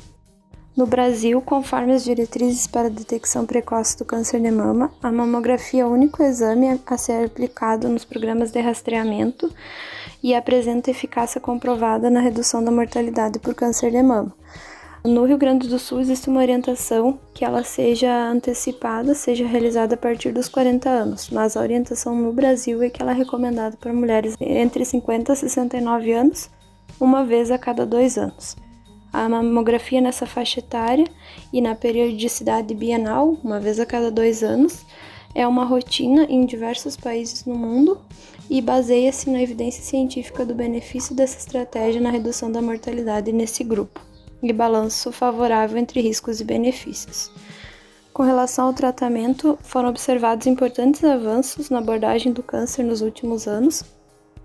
No 0.76 0.86
Brasil, 0.86 1.42
conforme 1.42 1.94
as 1.94 2.04
diretrizes 2.04 2.68
para 2.68 2.88
a 2.88 2.92
detecção 2.92 3.46
precoce 3.48 3.98
do 3.98 4.06
câncer 4.06 4.40
de 4.40 4.52
mama, 4.52 4.92
a 5.02 5.12
mamografia 5.12 5.82
é 5.82 5.86
o 5.86 5.90
único 5.90 6.22
exame 6.22 6.80
a 6.86 6.98
ser 6.98 7.26
aplicado 7.26 7.90
nos 7.90 8.06
programas 8.06 8.52
de 8.52 8.62
rastreamento 8.62 9.52
e 10.24 10.34
apresenta 10.34 10.92
eficácia 10.92 11.40
comprovada 11.40 12.10
na 12.10 12.20
redução 12.20 12.64
da 12.64 12.72
mortalidade 12.72 13.40
por 13.40 13.54
câncer 13.54 13.92
de 13.92 14.02
mama. 14.02 14.34
No 15.04 15.26
Rio 15.26 15.38
Grande 15.38 15.70
do 15.70 15.80
Sul 15.80 16.02
existe 16.02 16.28
uma 16.28 16.42
orientação 16.42 17.18
que 17.34 17.46
ela 17.46 17.64
seja 17.64 18.12
antecipada, 18.30 19.14
seja 19.14 19.48
realizada 19.48 19.96
a 19.96 19.98
partir 19.98 20.34
dos 20.34 20.50
40 20.50 20.90
anos, 20.90 21.30
mas 21.30 21.56
a 21.56 21.62
orientação 21.62 22.14
no 22.14 22.34
Brasil 22.34 22.82
é 22.84 22.90
que 22.90 23.02
ela 23.02 23.12
é 23.12 23.16
recomendada 23.16 23.78
para 23.78 23.94
mulheres 23.94 24.36
entre 24.40 24.84
50 24.84 25.32
e 25.32 25.36
69 25.36 26.12
anos, 26.12 26.50
uma 27.00 27.24
vez 27.24 27.52
a 27.52 27.58
cada 27.58 27.86
dois 27.86 28.18
anos. 28.18 28.58
A 29.14 29.30
mamografia 29.30 30.02
nessa 30.02 30.26
faixa 30.26 30.60
etária 30.60 31.08
e 31.54 31.62
na 31.62 31.74
periodicidade 31.74 32.74
bienal, 32.76 33.38
uma 33.44 33.60
vez 33.60 33.80
a 33.80 33.86
cada 33.86 34.12
dois 34.12 34.44
anos, 34.44 34.86
é 35.34 35.48
uma 35.48 35.64
rotina 35.64 36.26
em 36.26 36.46
diversos 36.46 36.98
países 36.98 37.46
no 37.46 37.56
mundo 37.56 38.02
e 38.50 38.62
baseia-se 38.62 39.30
na 39.30 39.42
evidência 39.42 39.84
científica 39.84 40.46
do 40.46 40.56
benefício 40.56 41.16
dessa 41.16 41.38
estratégia 41.38 42.02
na 42.02 42.10
redução 42.10 42.52
da 42.52 42.62
mortalidade 42.62 43.32
nesse 43.32 43.64
grupo 43.64 44.02
e 44.42 44.54
balanço 44.54 45.12
favorável 45.12 45.78
entre 45.78 46.02
riscos 46.02 46.40
e 46.40 46.44
benefícios. 46.44 47.32
Com 48.14 48.24
relação 48.24 48.66
ao 48.66 48.74
tratamento, 48.74 49.58
foram 49.62 49.90
observados 49.90 50.48
importantes 50.48 51.04
avanços 51.04 51.70
na 51.70 51.80
abordagem 51.80 52.32
do 52.32 52.42
câncer 52.42 52.84
nos 52.84 53.02
últimos 53.02 53.48
anos. 53.48 53.84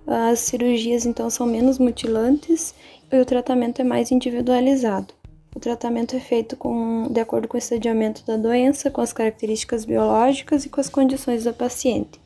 As 0.07 0.41
cirurgias 0.41 1.07
então 1.07 1.31
são 1.31 1.47
menos 1.47 1.79
mutilantes 1.79 2.75
e 3.11 3.19
o 3.19 3.25
tratamento 3.25 3.81
é 3.81 3.85
mais 3.85 4.11
individualizado. 4.11 5.15
O 5.55 5.61
tratamento 5.61 6.17
é 6.17 6.21
feito 6.21 6.57
com, 6.57 7.09
de 7.11 7.21
acordo 7.21 7.47
com 7.47 7.57
o 7.57 7.59
estadiamento 7.59 8.25
da 8.27 8.37
doença, 8.37 8.91
com 8.91 9.01
as 9.01 9.13
características 9.13 9.85
biológicas 9.85 10.65
e 10.65 10.69
com 10.69 10.81
as 10.81 10.89
condições 10.89 11.45
da 11.45 11.53
paciente. 11.53 12.22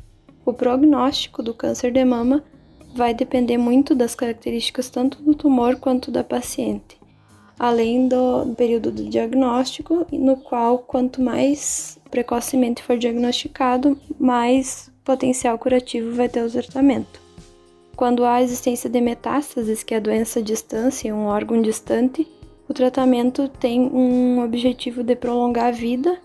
O 0.46 0.54
prognóstico 0.54 1.42
do 1.42 1.52
câncer 1.52 1.92
de 1.92 2.02
mama 2.04 2.42
vai 2.94 3.12
depender 3.12 3.58
muito 3.58 3.94
das 3.94 4.14
características 4.14 4.88
tanto 4.88 5.20
do 5.22 5.34
tumor 5.34 5.76
quanto 5.76 6.10
da 6.10 6.24
paciente 6.24 6.96
além 7.58 8.06
do 8.06 8.54
período 8.56 8.90
do 8.90 9.04
diagnóstico, 9.04 10.06
no 10.12 10.36
qual 10.36 10.78
quanto 10.78 11.22
mais 11.22 11.98
precocemente 12.10 12.82
for 12.82 12.98
diagnosticado, 12.98 13.98
mais 14.18 14.90
potencial 15.04 15.58
curativo 15.58 16.12
vai 16.12 16.28
ter 16.28 16.42
o 16.42 16.50
tratamento. 16.50 17.20
Quando 17.96 18.24
há 18.24 18.42
existência 18.42 18.90
de 18.90 19.00
metástases, 19.00 19.82
que 19.82 19.94
é 19.94 19.96
a 19.96 20.00
doença 20.00 20.40
à 20.40 20.42
distância, 20.42 21.14
um 21.14 21.26
órgão 21.26 21.62
distante, 21.62 22.28
o 22.68 22.74
tratamento 22.74 23.48
tem 23.48 23.80
um 23.80 24.44
objetivo 24.44 25.02
de 25.02 25.16
prolongar 25.16 25.66
a 25.66 25.70
vida, 25.70 26.18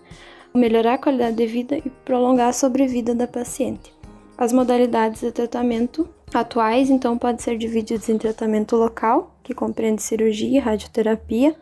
melhorar 0.54 0.94
a 0.94 0.98
qualidade 0.98 1.36
de 1.36 1.46
vida 1.46 1.78
e 1.78 1.88
prolongar 2.04 2.48
a 2.48 2.52
sobrevida 2.52 3.14
da 3.14 3.26
paciente. 3.26 4.01
As 4.36 4.52
modalidades 4.52 5.20
de 5.20 5.30
tratamento 5.30 6.08
atuais, 6.32 6.90
então, 6.90 7.18
podem 7.18 7.38
ser 7.38 7.56
divididas 7.58 8.08
em 8.08 8.18
tratamento 8.18 8.76
local, 8.76 9.36
que 9.42 9.54
compreende 9.54 10.02
cirurgia 10.02 10.58
e 10.58 10.58
radioterapia, 10.58 11.54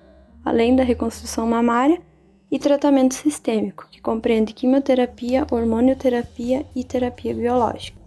além 0.45 0.77
da 0.77 0.83
reconstrução 0.83 1.47
mamária, 1.47 2.01
e 2.51 2.59
tratamento 2.59 3.15
sistêmico, 3.15 3.87
que 3.91 4.01
compreende 4.01 4.53
quimioterapia, 4.53 5.47
hormonioterapia 5.51 6.67
e 6.75 6.83
terapia 6.83 7.33
biológica. 7.33 7.99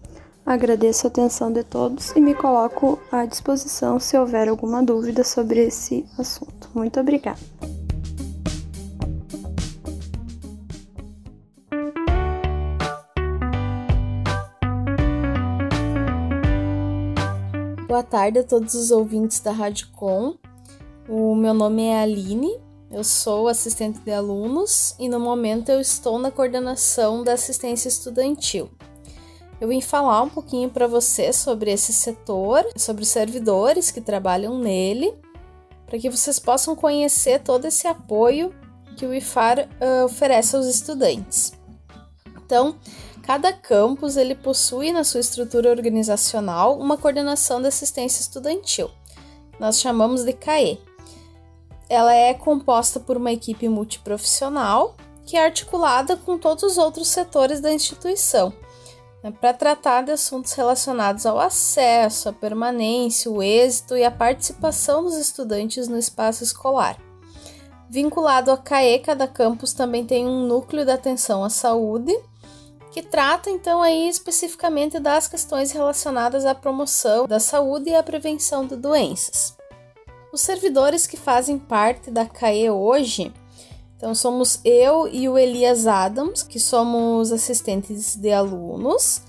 Agradeço 0.45 1.07
a 1.07 1.09
atenção 1.09 1.51
de 1.53 1.63
todos 1.63 2.11
e 2.11 2.19
me 2.19 2.35
coloco 2.35 2.99
à 3.09 3.25
disposição 3.25 3.97
se 3.99 4.17
houver 4.17 4.49
alguma 4.49 4.83
dúvida 4.83 5.23
sobre 5.23 5.61
esse 5.61 6.05
assunto. 6.17 6.69
Muito 6.75 6.99
obrigada. 6.99 7.39
Boa 17.93 18.01
tarde 18.01 18.39
a 18.39 18.43
todos 18.43 18.73
os 18.73 18.89
ouvintes 18.89 19.39
da 19.39 19.51
Rádio 19.51 19.87
Com. 19.91 20.35
O 21.07 21.35
meu 21.35 21.53
nome 21.53 21.83
é 21.83 22.01
Aline, 22.01 22.59
eu 22.89 23.03
sou 23.03 23.47
assistente 23.47 23.99
de 23.99 24.11
alunos 24.11 24.95
e 24.97 25.07
no 25.07 25.19
momento 25.19 25.69
eu 25.69 25.79
estou 25.79 26.17
na 26.17 26.31
coordenação 26.31 27.23
da 27.23 27.33
assistência 27.33 27.87
estudantil. 27.87 28.67
Eu 29.61 29.67
vim 29.67 29.79
falar 29.79 30.23
um 30.23 30.29
pouquinho 30.29 30.71
para 30.71 30.87
você 30.87 31.31
sobre 31.31 31.71
esse 31.71 31.93
setor, 31.93 32.65
sobre 32.75 33.03
os 33.03 33.09
servidores 33.09 33.91
que 33.91 34.01
trabalham 34.01 34.57
nele, 34.57 35.13
para 35.85 35.99
que 35.99 36.09
vocês 36.09 36.39
possam 36.39 36.75
conhecer 36.75 37.43
todo 37.43 37.65
esse 37.65 37.85
apoio 37.85 38.51
que 38.97 39.05
o 39.05 39.13
IFAR 39.13 39.69
uh, 39.79 40.05
oferece 40.05 40.55
aos 40.55 40.65
estudantes. 40.65 41.53
Então, 42.43 42.75
cada 43.23 43.53
campus 43.53 44.17
ele 44.17 44.35
possui 44.35 44.91
na 44.91 45.03
sua 45.03 45.21
estrutura 45.21 45.69
organizacional 45.69 46.77
uma 46.77 46.97
coordenação 46.97 47.61
de 47.61 47.67
assistência 47.67 48.21
estudantil. 48.21 48.91
Nós 49.59 49.79
chamamos 49.79 50.23
de 50.23 50.33
CAE. 50.33 50.79
Ela 51.89 52.13
é 52.13 52.33
composta 52.33 52.99
por 52.99 53.15
uma 53.15 53.31
equipe 53.31 53.67
multiprofissional 53.69 54.95
que 55.25 55.37
é 55.37 55.45
articulada 55.45 56.17
com 56.17 56.37
todos 56.37 56.63
os 56.63 56.77
outros 56.77 57.07
setores 57.07 57.61
da 57.61 57.71
instituição, 57.71 58.51
né, 59.23 59.31
para 59.31 59.53
tratar 59.53 60.01
de 60.03 60.11
assuntos 60.11 60.51
relacionados 60.51 61.25
ao 61.25 61.39
acesso, 61.39 62.27
à 62.27 62.33
permanência, 62.33 63.31
o 63.31 63.41
êxito 63.41 63.95
e 63.95 64.03
a 64.03 64.11
participação 64.11 65.01
dos 65.01 65.15
estudantes 65.15 65.87
no 65.87 65.97
espaço 65.97 66.43
escolar. 66.43 66.97
Vinculado 67.89 68.51
à 68.51 68.57
CAE, 68.57 68.99
cada 68.99 69.27
campus 69.27 69.71
também 69.71 70.05
tem 70.05 70.25
um 70.27 70.45
núcleo 70.45 70.83
de 70.83 70.91
atenção 70.91 71.43
à 71.43 71.49
saúde, 71.49 72.13
que 72.93 73.01
trata 73.01 73.49
então 73.49 73.81
aí 73.81 74.07
especificamente 74.07 74.99
das 74.99 75.27
questões 75.27 75.71
relacionadas 75.71 76.45
à 76.45 76.53
promoção 76.53 77.25
da 77.25 77.39
saúde 77.39 77.89
e 77.89 77.95
à 77.95 78.03
prevenção 78.03 78.67
de 78.67 78.75
doenças. 78.75 79.57
Os 80.31 80.41
servidores 80.41 81.07
que 81.07 81.17
fazem 81.17 81.57
parte 81.57 82.11
da 82.11 82.25
CAE 82.27 82.69
hoje, 82.69 83.33
então 83.97 84.13
somos 84.13 84.59
eu 84.63 85.07
e 85.07 85.27
o 85.27 85.39
Elias 85.39 85.87
Adams, 85.87 86.43
que 86.43 86.59
somos 86.59 87.31
assistentes 87.31 88.15
de 88.15 88.31
alunos. 88.31 89.21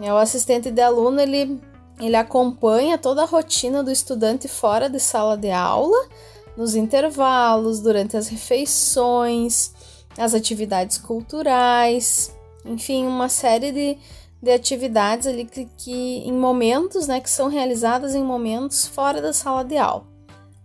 É, 0.00 0.10
o 0.12 0.16
assistente 0.16 0.70
de 0.70 0.80
aluno 0.80 1.20
ele, 1.20 1.60
ele 2.00 2.16
acompanha 2.16 2.96
toda 2.96 3.22
a 3.22 3.26
rotina 3.26 3.82
do 3.82 3.90
estudante 3.90 4.48
fora 4.48 4.88
de 4.88 4.98
sala 4.98 5.36
de 5.36 5.50
aula, 5.50 6.08
nos 6.56 6.74
intervalos, 6.74 7.80
durante 7.80 8.16
as 8.16 8.28
refeições, 8.28 9.72
as 10.16 10.32
atividades 10.32 10.96
culturais, 10.96 12.35
enfim, 12.66 13.06
uma 13.06 13.28
série 13.28 13.72
de, 13.72 13.98
de 14.42 14.50
atividades 14.50 15.26
ali 15.26 15.44
que, 15.44 15.66
que 15.76 16.18
em 16.26 16.32
momentos, 16.32 17.06
né, 17.06 17.20
que 17.20 17.30
são 17.30 17.48
realizadas 17.48 18.14
em 18.14 18.22
momentos 18.22 18.86
fora 18.86 19.20
da 19.20 19.32
sala 19.32 19.64
de 19.64 19.76
aula. 19.76 20.04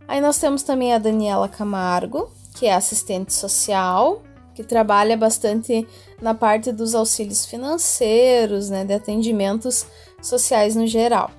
Aí 0.08 0.20
nós 0.20 0.38
temos 0.38 0.64
também 0.64 0.94
a 0.94 0.98
Daniela 0.98 1.48
Camargo, 1.48 2.30
que 2.56 2.66
é 2.66 2.74
assistente 2.74 3.34
social, 3.34 4.22
que 4.54 4.64
trabalha 4.64 5.16
bastante 5.16 5.88
na 6.22 6.34
parte 6.34 6.72
dos 6.72 6.94
auxílios 6.94 7.46
financeiros, 7.46 8.70
né, 8.70 8.84
de 8.84 8.94
atendimentos 8.94 9.86
sociais 10.22 10.76
no 10.76 10.86
geral. 10.86 11.32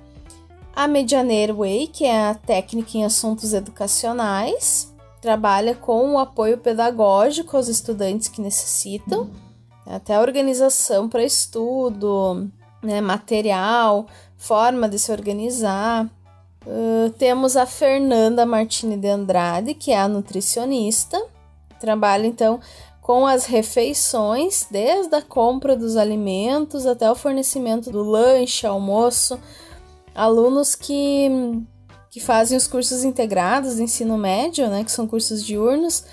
A 0.75 0.87
Medianeira 0.87 1.53
Way, 1.53 1.87
que 1.87 2.03
é 2.03 2.29
a 2.29 2.33
técnica 2.33 2.97
em 2.97 3.05
assuntos 3.05 3.53
educacionais, 3.53 4.91
trabalha 5.21 5.75
com 5.75 6.13
o 6.13 6.19
apoio 6.19 6.57
pedagógico 6.57 7.55
aos 7.55 7.67
estudantes 7.67 8.27
que 8.27 8.41
necessitam 8.41 9.29
até 9.85 10.19
organização 10.19 11.09
para 11.09 11.23
estudo, 11.23 12.49
né, 12.81 13.01
material, 13.01 14.07
forma 14.37 14.87
de 14.87 14.99
se 14.99 15.11
organizar. 15.11 16.05
Uh, 16.65 17.09
temos 17.17 17.57
a 17.57 17.65
Fernanda 17.65 18.45
Martini 18.45 18.97
de 18.97 19.07
Andrade, 19.07 19.73
que 19.73 19.91
é 19.91 19.99
a 19.99 20.07
nutricionista, 20.07 21.21
trabalha 21.79 22.25
então 22.25 22.59
com 23.01 23.27
as 23.27 23.45
refeições, 23.45 24.65
desde 24.71 25.13
a 25.13 25.21
compra 25.21 25.75
dos 25.75 25.97
alimentos 25.97 26.85
até 26.85 27.11
o 27.11 27.15
fornecimento 27.15 27.91
do 27.91 28.01
lanche, 28.01 28.65
almoço. 28.65 29.37
Alunos 30.15 30.73
que, 30.73 31.29
que 32.09 32.21
fazem 32.21 32.57
os 32.57 32.65
cursos 32.65 33.03
integrados 33.03 33.75
de 33.75 33.83
ensino 33.83 34.17
médio, 34.17 34.69
né, 34.69 34.85
que 34.85 34.91
são 34.91 35.05
cursos 35.05 35.43
diurnos, 35.43 36.05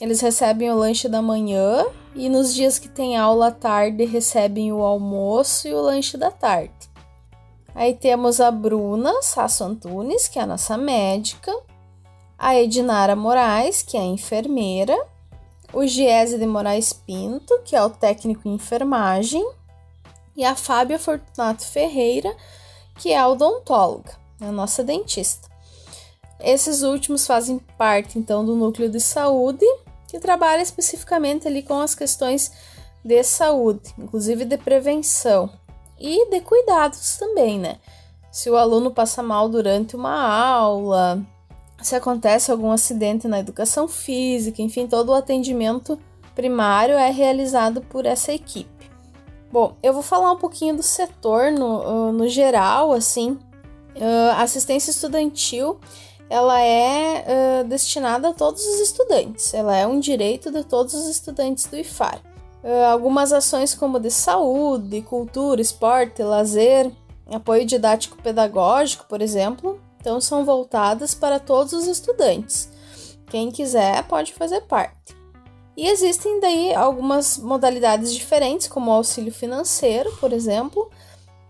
eles 0.00 0.20
recebem 0.20 0.70
o 0.70 0.76
lanche 0.76 1.08
da 1.08 1.20
manhã 1.20 1.84
e 2.16 2.30
nos 2.30 2.54
dias 2.54 2.78
que 2.78 2.88
tem 2.88 3.16
aula 3.16 3.48
à 3.48 3.50
tarde 3.50 4.04
recebem 4.06 4.72
o 4.72 4.80
almoço 4.80 5.68
e 5.68 5.74
o 5.74 5.80
lanche 5.80 6.16
da 6.16 6.30
tarde. 6.30 6.72
Aí 7.74 7.94
temos 7.94 8.40
a 8.40 8.50
Bruna 8.50 9.20
Sasso 9.20 9.62
Antunes, 9.62 10.26
que 10.26 10.38
é 10.38 10.42
a 10.42 10.46
nossa 10.46 10.78
médica, 10.78 11.54
a 12.38 12.56
Edinara 12.56 13.14
Moraes, 13.14 13.82
que 13.82 13.98
é 13.98 14.00
a 14.00 14.04
enfermeira, 14.04 14.96
o 15.74 15.86
Giese 15.86 16.38
de 16.38 16.46
Moraes 16.46 16.94
Pinto, 16.94 17.60
que 17.66 17.76
é 17.76 17.84
o 17.84 17.90
técnico 17.90 18.48
em 18.48 18.54
enfermagem, 18.54 19.46
e 20.34 20.42
a 20.42 20.56
Fábia 20.56 20.98
Fortunato 20.98 21.66
Ferreira, 21.66 22.34
que 22.98 23.12
é 23.12 23.18
a 23.18 23.28
odontóloga, 23.28 24.16
a 24.40 24.50
nossa 24.50 24.82
dentista. 24.82 25.46
Esses 26.40 26.82
últimos 26.82 27.26
fazem 27.26 27.58
parte 27.76 28.18
então 28.18 28.42
do 28.42 28.56
núcleo 28.56 28.88
de 28.88 29.00
saúde 29.00 29.66
que 30.08 30.18
trabalha 30.18 30.62
especificamente 30.62 31.46
ali 31.46 31.62
com 31.62 31.80
as 31.80 31.94
questões 31.94 32.52
de 33.04 33.22
saúde, 33.22 33.94
inclusive 33.98 34.44
de 34.44 34.56
prevenção 34.56 35.50
e 35.98 36.28
de 36.30 36.40
cuidados 36.40 37.16
também, 37.16 37.58
né? 37.58 37.76
Se 38.30 38.50
o 38.50 38.56
aluno 38.56 38.90
passa 38.90 39.22
mal 39.22 39.48
durante 39.48 39.96
uma 39.96 40.14
aula, 40.14 41.24
se 41.82 41.94
acontece 41.94 42.50
algum 42.50 42.70
acidente 42.70 43.28
na 43.28 43.38
educação 43.38 43.88
física, 43.88 44.60
enfim, 44.60 44.86
todo 44.86 45.10
o 45.10 45.14
atendimento 45.14 45.98
primário 46.34 46.96
é 46.96 47.10
realizado 47.10 47.80
por 47.80 48.04
essa 48.04 48.32
equipe. 48.32 48.90
Bom, 49.50 49.76
eu 49.82 49.92
vou 49.92 50.02
falar 50.02 50.32
um 50.32 50.36
pouquinho 50.36 50.76
do 50.76 50.82
setor 50.82 51.50
no, 51.50 52.12
no 52.12 52.28
geral, 52.28 52.92
assim. 52.92 53.38
Uh, 53.94 54.32
assistência 54.36 54.90
estudantil 54.90 55.80
ela 56.28 56.60
é 56.60 57.24
uh, 57.62 57.64
destinada 57.68 58.30
a 58.30 58.34
todos 58.34 58.64
os 58.64 58.80
estudantes, 58.80 59.54
ela 59.54 59.76
é 59.76 59.86
um 59.86 60.00
direito 60.00 60.50
de 60.50 60.64
todos 60.64 60.94
os 60.94 61.06
estudantes 61.06 61.66
do 61.66 61.76
IFAR. 61.76 62.20
Uh, 62.62 62.84
algumas 62.90 63.32
ações 63.32 63.74
como 63.74 64.00
de 64.00 64.10
saúde, 64.10 65.02
cultura, 65.02 65.60
esporte, 65.60 66.22
lazer, 66.22 66.90
apoio 67.26 67.64
didático 67.64 68.20
pedagógico, 68.22 69.06
por 69.08 69.22
exemplo, 69.22 69.80
então 70.00 70.20
são 70.20 70.44
voltadas 70.44 71.14
para 71.14 71.38
todos 71.38 71.72
os 71.72 71.86
estudantes. 71.86 72.68
Quem 73.28 73.50
quiser 73.50 74.02
pode 74.04 74.32
fazer 74.32 74.62
parte. 74.62 75.16
E 75.76 75.88
existem 75.88 76.40
daí 76.40 76.74
algumas 76.74 77.36
modalidades 77.36 78.14
diferentes, 78.14 78.66
como 78.66 78.90
o 78.90 78.94
auxílio 78.94 79.32
financeiro, 79.32 80.10
por 80.18 80.32
exemplo, 80.32 80.90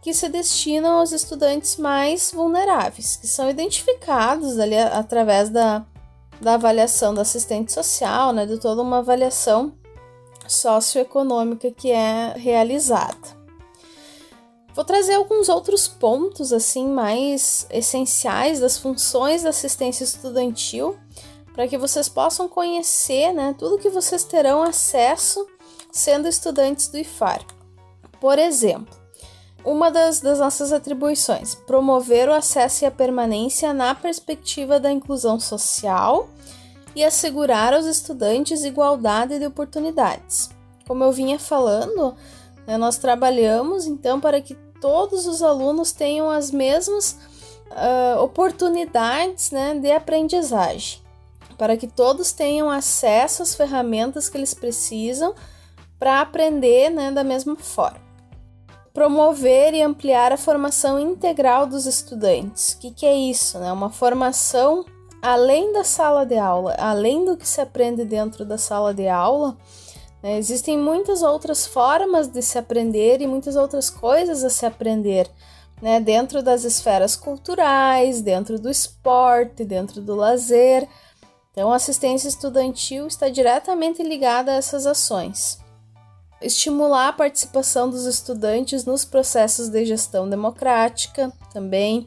que 0.06 0.14
se 0.14 0.28
destinam 0.28 1.00
aos 1.00 1.10
estudantes 1.10 1.78
mais 1.78 2.30
vulneráveis, 2.30 3.16
que 3.16 3.26
são 3.26 3.50
identificados 3.50 4.56
ali 4.56 4.78
através 4.78 5.50
da, 5.50 5.84
da 6.40 6.54
avaliação 6.54 7.12
do 7.12 7.20
assistente 7.20 7.72
social, 7.72 8.32
né, 8.32 8.46
de 8.46 8.56
toda 8.56 8.82
uma 8.82 8.98
avaliação 8.98 9.72
socioeconômica 10.46 11.72
que 11.72 11.90
é 11.90 12.34
realizada. 12.36 13.36
Vou 14.76 14.84
trazer 14.84 15.14
alguns 15.14 15.48
outros 15.48 15.88
pontos 15.88 16.52
assim 16.52 16.86
mais 16.86 17.66
essenciais 17.68 18.60
das 18.60 18.78
funções 18.78 19.42
da 19.42 19.48
assistência 19.48 20.04
estudantil 20.04 20.96
para 21.52 21.66
que 21.66 21.76
vocês 21.76 22.08
possam 22.08 22.48
conhecer 22.48 23.32
né, 23.32 23.56
tudo 23.58 23.76
que 23.76 23.90
vocês 23.90 24.22
terão 24.22 24.62
acesso 24.62 25.44
sendo 25.90 26.28
estudantes 26.28 26.86
do 26.86 26.96
IFAR. 26.96 27.44
Por 28.20 28.38
exemplo, 28.38 29.05
uma 29.66 29.90
das, 29.90 30.20
das 30.20 30.38
nossas 30.38 30.72
atribuições: 30.72 31.54
promover 31.54 32.28
o 32.28 32.32
acesso 32.32 32.84
e 32.84 32.86
a 32.86 32.90
permanência 32.90 33.74
na 33.74 33.94
perspectiva 33.94 34.78
da 34.78 34.92
inclusão 34.92 35.40
social 35.40 36.28
e 36.94 37.04
assegurar 37.04 37.74
aos 37.74 37.84
estudantes 37.84 38.64
igualdade 38.64 39.38
de 39.38 39.44
oportunidades. 39.44 40.48
Como 40.86 41.02
eu 41.02 41.10
vinha 41.10 41.38
falando, 41.38 42.14
né, 42.66 42.78
nós 42.78 42.96
trabalhamos 42.96 43.86
então 43.86 44.20
para 44.20 44.40
que 44.40 44.54
todos 44.80 45.26
os 45.26 45.42
alunos 45.42 45.90
tenham 45.90 46.30
as 46.30 46.50
mesmas 46.52 47.18
uh, 47.72 48.22
oportunidades 48.22 49.50
né, 49.50 49.74
de 49.74 49.90
aprendizagem, 49.90 51.00
para 51.58 51.76
que 51.76 51.88
todos 51.88 52.32
tenham 52.32 52.70
acesso 52.70 53.42
às 53.42 53.54
ferramentas 53.54 54.28
que 54.28 54.38
eles 54.38 54.54
precisam 54.54 55.34
para 55.98 56.20
aprender 56.20 56.88
né, 56.90 57.10
da 57.10 57.24
mesma 57.24 57.56
forma 57.56 58.05
promover 58.96 59.74
e 59.74 59.82
ampliar 59.82 60.32
a 60.32 60.38
formação 60.38 60.98
integral 60.98 61.66
dos 61.66 61.84
estudantes. 61.84 62.72
O 62.72 62.78
que, 62.78 62.90
que 62.90 63.04
é 63.04 63.14
isso? 63.14 63.58
Né? 63.58 63.70
Uma 63.70 63.90
formação 63.90 64.86
além 65.20 65.70
da 65.70 65.84
sala 65.84 66.24
de 66.24 66.38
aula, 66.38 66.74
além 66.78 67.22
do 67.22 67.36
que 67.36 67.46
se 67.46 67.60
aprende 67.60 68.06
dentro 68.06 68.42
da 68.42 68.56
sala 68.56 68.94
de 68.94 69.06
aula. 69.06 69.54
Né? 70.22 70.38
Existem 70.38 70.78
muitas 70.78 71.20
outras 71.20 71.66
formas 71.66 72.26
de 72.26 72.40
se 72.40 72.56
aprender 72.56 73.20
e 73.20 73.26
muitas 73.26 73.54
outras 73.54 73.90
coisas 73.90 74.42
a 74.42 74.48
se 74.48 74.64
aprender 74.64 75.30
né, 75.82 76.00
dentro 76.00 76.42
das 76.42 76.64
esferas 76.64 77.14
culturais, 77.14 78.22
dentro 78.22 78.58
do 78.58 78.70
esporte, 78.70 79.62
dentro 79.62 80.00
do 80.00 80.14
lazer. 80.14 80.88
Então, 81.52 81.70
a 81.70 81.76
assistência 81.76 82.28
estudantil 82.28 83.06
está 83.06 83.28
diretamente 83.28 84.02
ligada 84.02 84.52
a 84.52 84.54
essas 84.54 84.86
ações. 84.86 85.65
Estimular 86.40 87.08
a 87.08 87.12
participação 87.12 87.88
dos 87.88 88.04
estudantes 88.04 88.84
nos 88.84 89.04
processos 89.04 89.68
de 89.68 89.84
gestão 89.84 90.28
democrática 90.28 91.32
também, 91.52 92.06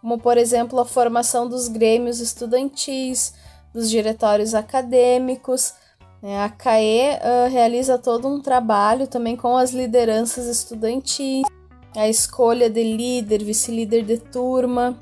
como 0.00 0.18
por 0.18 0.38
exemplo 0.38 0.78
a 0.80 0.84
formação 0.84 1.48
dos 1.48 1.68
grêmios 1.68 2.20
estudantis, 2.20 3.34
dos 3.72 3.90
diretórios 3.90 4.54
acadêmicos. 4.54 5.74
Né? 6.22 6.42
A 6.42 6.48
CAE 6.48 7.16
uh, 7.16 7.50
realiza 7.50 7.98
todo 7.98 8.26
um 8.26 8.40
trabalho 8.40 9.06
também 9.06 9.36
com 9.36 9.56
as 9.56 9.70
lideranças 9.70 10.46
estudantis 10.46 11.42
a 11.96 12.08
escolha 12.08 12.68
de 12.70 12.82
líder, 12.82 13.42
vice-líder 13.42 14.04
de 14.04 14.18
turma. 14.18 14.96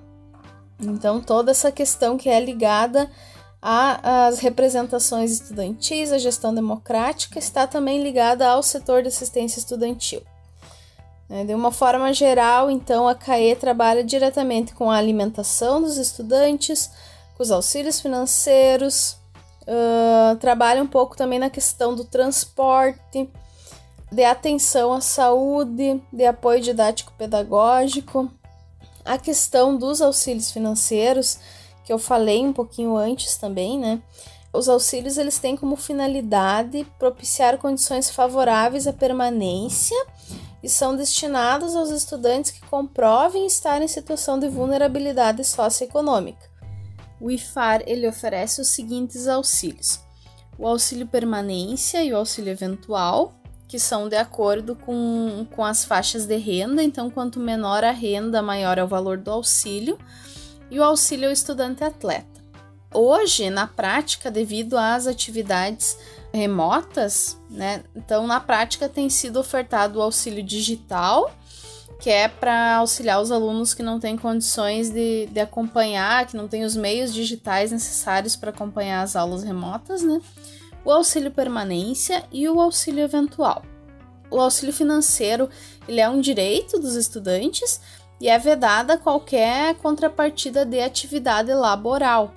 Então, 0.81 1.21
toda 1.21 1.51
essa 1.51 1.73
questão 1.73 2.17
que 2.17 2.29
é 2.29 2.39
ligada 2.41 3.11
às 3.69 4.39
representações 4.39 5.33
estudantis, 5.33 6.13
a 6.13 6.19
gestão 6.19 6.55
democrática, 6.55 7.37
está 7.37 7.67
também 7.67 8.01
ligada 8.01 8.47
ao 8.47 8.63
setor 8.63 9.03
de 9.03 9.09
assistência 9.09 9.59
estudantil. 9.59 10.23
Né, 11.29 11.45
de 11.45 11.53
uma 11.53 11.73
forma 11.73 12.13
geral, 12.13 12.71
então, 12.71 13.09
a 13.09 13.15
CAE 13.17 13.57
trabalha 13.57 14.05
diretamente 14.05 14.73
com 14.73 14.89
a 14.89 14.97
alimentação 14.97 15.83
dos 15.83 15.97
estudantes, 15.97 16.89
com 17.37 17.43
os 17.43 17.51
auxílios 17.51 18.01
financeiros, 18.01 19.17
uh, 19.63 20.37
trabalha 20.37 20.81
um 20.81 20.87
pouco 20.87 21.17
também 21.17 21.41
na 21.41 21.51
questão 21.51 21.93
do 21.93 22.05
transporte, 22.05 23.29
de 24.13 24.25
atenção 24.25 24.93
à 24.93 25.01
saúde, 25.01 26.01
de 26.13 26.25
apoio 26.25 26.61
didático-pedagógico, 26.61 28.31
a 29.05 29.19
questão 29.19 29.77
dos 29.77 30.01
auxílios 30.01 30.53
financeiros, 30.53 31.41
que 31.87 31.93
eu 31.93 31.99
falei 31.99 32.45
um 32.45 32.53
pouquinho 32.53 32.97
antes 32.97 33.37
também, 33.37 33.79
né? 33.79 34.03
Os 34.53 34.69
auxílios 34.69 35.17
eles 35.17 35.39
têm 35.39 35.57
como 35.57 35.77
finalidade 35.77 36.85
propiciar 36.99 37.59
condições 37.59 38.11
favoráveis 38.11 38.89
à 38.89 38.93
permanência 38.93 39.97
e 40.63 40.69
são 40.69 40.97
destinados 40.97 41.77
aos 41.77 41.91
estudantes 41.91 42.51
que 42.51 42.61
comprovem 42.67 43.47
estar 43.47 43.81
em 43.81 43.87
situação 43.87 44.37
de 44.37 44.49
vulnerabilidade 44.49 45.45
socioeconômica. 45.45 46.51
O 47.21 47.31
IFAR 47.31 47.85
ele 47.87 48.09
oferece 48.09 48.61
os 48.61 48.69
seguintes 48.69 49.29
auxílios: 49.29 50.01
o 50.59 50.67
auxílio 50.67 51.07
permanência 51.07 52.03
e 52.03 52.13
o 52.13 52.17
auxílio 52.17 52.51
eventual, 52.51 53.33
que 53.69 53.79
são 53.79 54.09
de 54.09 54.17
acordo 54.17 54.75
com, 54.75 55.47
com 55.55 55.65
as 55.65 55.85
faixas 55.85 56.27
de 56.27 56.37
renda, 56.37 56.83
então 56.83 57.11
quanto 57.11 57.39
menor 57.39 57.85
a 57.85 57.93
renda, 57.93 58.43
maior 58.43 58.77
é 58.77 58.83
o 58.83 58.89
valor 58.89 59.19
do 59.19 59.31
auxílio, 59.31 59.97
e 60.71 60.79
o 60.79 60.85
auxílio 60.85 61.27
ao 61.29 61.33
estudante 61.33 61.85
atleta. 61.85 62.37
Hoje, 62.93 63.51
na 63.51 63.67
prática, 63.67 64.31
devido 64.31 64.79
às 64.79 65.07
atividades 65.07 65.99
remotas, 66.33 67.39
né, 67.51 67.83
então 67.95 68.27
na 68.27 68.41
prática 68.41 68.89
tem 68.89 69.09
sido 69.11 69.39
ofertado 69.39 69.99
o 69.99 70.03
auxílio 70.03 70.43
digital, 70.43 71.31
que 72.01 72.11
é 72.11 72.29
para 72.29 72.77
auxiliar 72.77 73.21
os 73.21 73.33
alunos 73.33 73.75
que 73.75 73.83
não 73.83 73.99
têm 73.99 74.17
condições 74.17 74.91
de, 74.91 75.27
de 75.27 75.41
acompanhar, 75.41 76.27
que 76.27 76.37
não 76.37 76.47
têm 76.47 76.65
os 76.65 76.77
meios 76.77 77.13
digitais 77.13 77.73
necessários 77.73 78.37
para 78.37 78.51
acompanhar 78.51 79.03
as 79.03 79.17
aulas 79.17 79.43
remotas, 79.43 80.03
né? 80.03 80.21
o 80.87 80.93
auxílio 80.93 81.33
permanência 81.33 82.25
e 82.31 82.49
o 82.49 82.61
auxílio 82.61 83.03
eventual. 83.03 83.65
O 84.31 84.41
auxílio 84.41 84.73
financeiro 84.73 85.51
ele 85.89 86.01
é 86.01 86.09
um 86.09 86.21
direito 86.21 86.79
dos 86.79 86.95
estudantes 86.95 87.81
e 88.21 88.29
é 88.29 88.39
vedada 88.39 88.97
qualquer 88.97 89.75
contrapartida 89.77 90.65
de 90.65 90.81
atividade 90.81 91.53
laboral. 91.53 92.33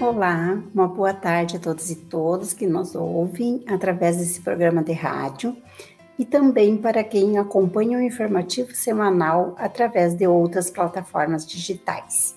Olá, 0.00 0.60
uma 0.74 0.88
boa 0.88 1.14
tarde 1.14 1.56
a 1.56 1.60
todos 1.60 1.90
e 1.90 1.94
todas 1.94 2.52
que 2.52 2.66
nos 2.66 2.94
ouvem 2.94 3.62
através 3.68 4.16
desse 4.16 4.40
programa 4.40 4.82
de 4.82 4.92
rádio 4.92 5.56
e 6.20 6.24
também 6.26 6.76
para 6.76 7.02
quem 7.02 7.38
acompanha 7.38 7.96
o 7.96 8.02
informativo 8.02 8.74
semanal 8.74 9.54
através 9.56 10.14
de 10.14 10.26
outras 10.26 10.70
plataformas 10.70 11.46
digitais. 11.46 12.36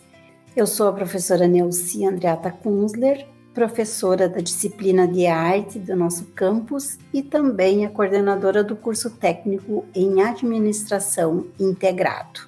Eu 0.55 0.65
sou 0.65 0.87
a 0.87 0.93
professora 0.93 1.49
Neuci 1.49 2.05
Andreata 2.05 2.49
Kunzler, 2.49 3.27
professora 3.53 4.29
da 4.29 4.39
disciplina 4.39 5.05
de 5.05 5.27
arte 5.27 5.79
do 5.79 5.97
nosso 5.97 6.27
campus 6.27 6.97
e 7.13 7.21
também 7.21 7.85
a 7.85 7.89
coordenadora 7.89 8.63
do 8.63 8.73
curso 8.73 9.09
técnico 9.09 9.85
em 9.93 10.21
administração 10.21 11.47
integrado. 11.59 12.47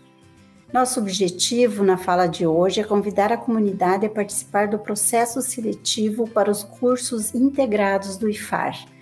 Nosso 0.72 1.02
objetivo 1.02 1.84
na 1.84 1.98
fala 1.98 2.28
de 2.28 2.48
hoje 2.48 2.80
é 2.80 2.84
convidar 2.86 3.34
a 3.34 3.38
comunidade 3.38 4.06
a 4.06 4.10
participar 4.10 4.70
do 4.70 4.80
processo 4.80 5.42
seletivo 5.42 6.30
para 6.30 6.50
os 6.50 6.64
cursos 6.64 7.36
integrados 7.36 8.16
do 8.16 8.30
IFAR, 8.30 8.95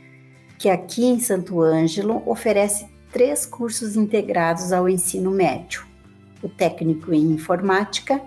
que 0.64 0.70
aqui 0.70 1.04
em 1.04 1.20
Santo 1.20 1.62
Ângelo 1.62 2.24
oferece 2.26 2.88
três 3.12 3.46
cursos 3.46 3.98
integrados 3.98 4.72
ao 4.72 4.88
ensino 4.88 5.30
médio: 5.30 5.86
o 6.42 6.48
técnico 6.48 7.14
em 7.14 7.34
informática, 7.34 8.22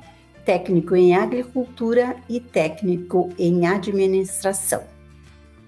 técnico 0.44 0.94
em 0.94 1.16
agricultura 1.16 2.14
e 2.29 2.38
técnico 2.38 3.31
em 3.38 3.66
administração. 3.66 4.83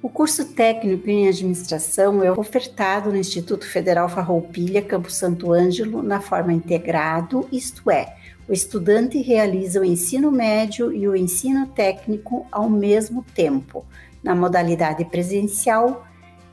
O 0.03 0.11
curso 0.11 0.45
técnico 0.53 1.09
em 1.09 1.27
administração 1.27 2.23
é 2.23 2.31
ofertado 2.31 3.09
no 3.09 3.17
Instituto 3.17 3.67
Federal 3.67 4.07
Farroupilha, 4.07 4.83
Campo 4.83 5.11
Santo 5.11 5.51
Ângelo, 5.55 6.03
na 6.03 6.21
forma 6.21 6.53
integrado, 6.53 7.49
isto 7.51 7.91
é, 7.91 8.15
o 8.47 8.53
estudante 8.53 9.23
realiza 9.23 9.81
o 9.81 9.85
ensino 9.87 10.31
médio 10.31 10.93
e 10.93 11.09
o 11.09 11.17
ensino 11.17 11.67
técnico 11.69 12.47
ao 12.53 12.69
mesmo 12.69 13.25
tempo, 13.35 13.87
na 14.23 14.35
modalidade 14.35 15.07
presencial, 15.07 16.07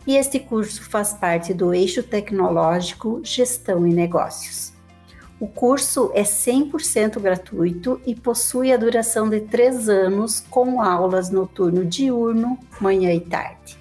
e 0.08 0.16
este 0.16 0.40
curso 0.40 0.84
faz 0.84 1.14
parte 1.14 1.54
do 1.54 1.74
eixo 1.74 2.04
tecnológico 2.04 3.22
Gestão 3.24 3.88
e 3.88 3.94
Negócios. 3.94 4.74
O 5.40 5.48
curso 5.48 6.12
é 6.14 6.24
100% 6.24 7.20
gratuito 7.20 8.00
e 8.06 8.16
possui 8.16 8.72
a 8.72 8.78
duração 8.78 9.30
de 9.30 9.42
três 9.42 9.90
anos, 9.90 10.40
com 10.50 10.82
aulas 10.82 11.30
no 11.30 11.46
turno 11.46 11.84
diurno, 11.84 12.58
manhã 12.80 13.12
e 13.12 13.20
tarde. 13.20 13.78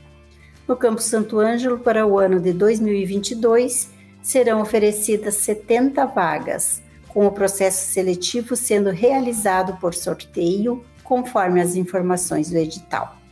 No 0.67 0.77
Campo 0.77 1.01
Santo 1.01 1.39
Ângelo, 1.39 1.79
para 1.79 2.07
o 2.07 2.19
ano 2.19 2.41
de 2.41 2.53
2022, 2.53 3.91
serão 4.21 4.61
oferecidas 4.63 5.37
70 5.37 6.07
vagas, 6.07 6.83
com 7.09 7.27
o 7.27 7.31
processo 7.33 7.93
seletivo 7.93 8.57
sendo 8.57 8.91
realizado 8.91 9.79
por 9.79 9.95
sorteio, 9.95 10.83
conforme 11.05 11.61
as 11.61 11.77
informações 11.77 12.51
do 12.51 12.57
edital. 12.57 13.24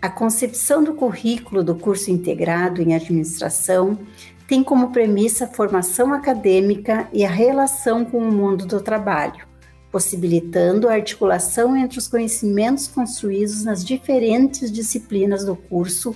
A 0.00 0.08
concepção 0.08 0.84
do 0.84 0.94
currículo 0.94 1.64
do 1.64 1.74
curso 1.74 2.08
integrado 2.12 2.80
em 2.80 2.94
administração 2.94 3.98
tem 4.46 4.62
como 4.62 4.92
premissa 4.92 5.44
a 5.44 5.48
formação 5.48 6.14
acadêmica 6.14 7.08
e 7.12 7.24
a 7.24 7.28
relação 7.28 8.04
com 8.04 8.18
o 8.18 8.32
mundo 8.32 8.64
do 8.64 8.80
trabalho, 8.80 9.44
possibilitando 9.90 10.88
a 10.88 10.92
articulação 10.92 11.76
entre 11.76 11.98
os 11.98 12.06
conhecimentos 12.06 12.86
construídos 12.86 13.64
nas 13.64 13.84
diferentes 13.84 14.70
disciplinas 14.70 15.44
do 15.44 15.56
curso 15.56 16.14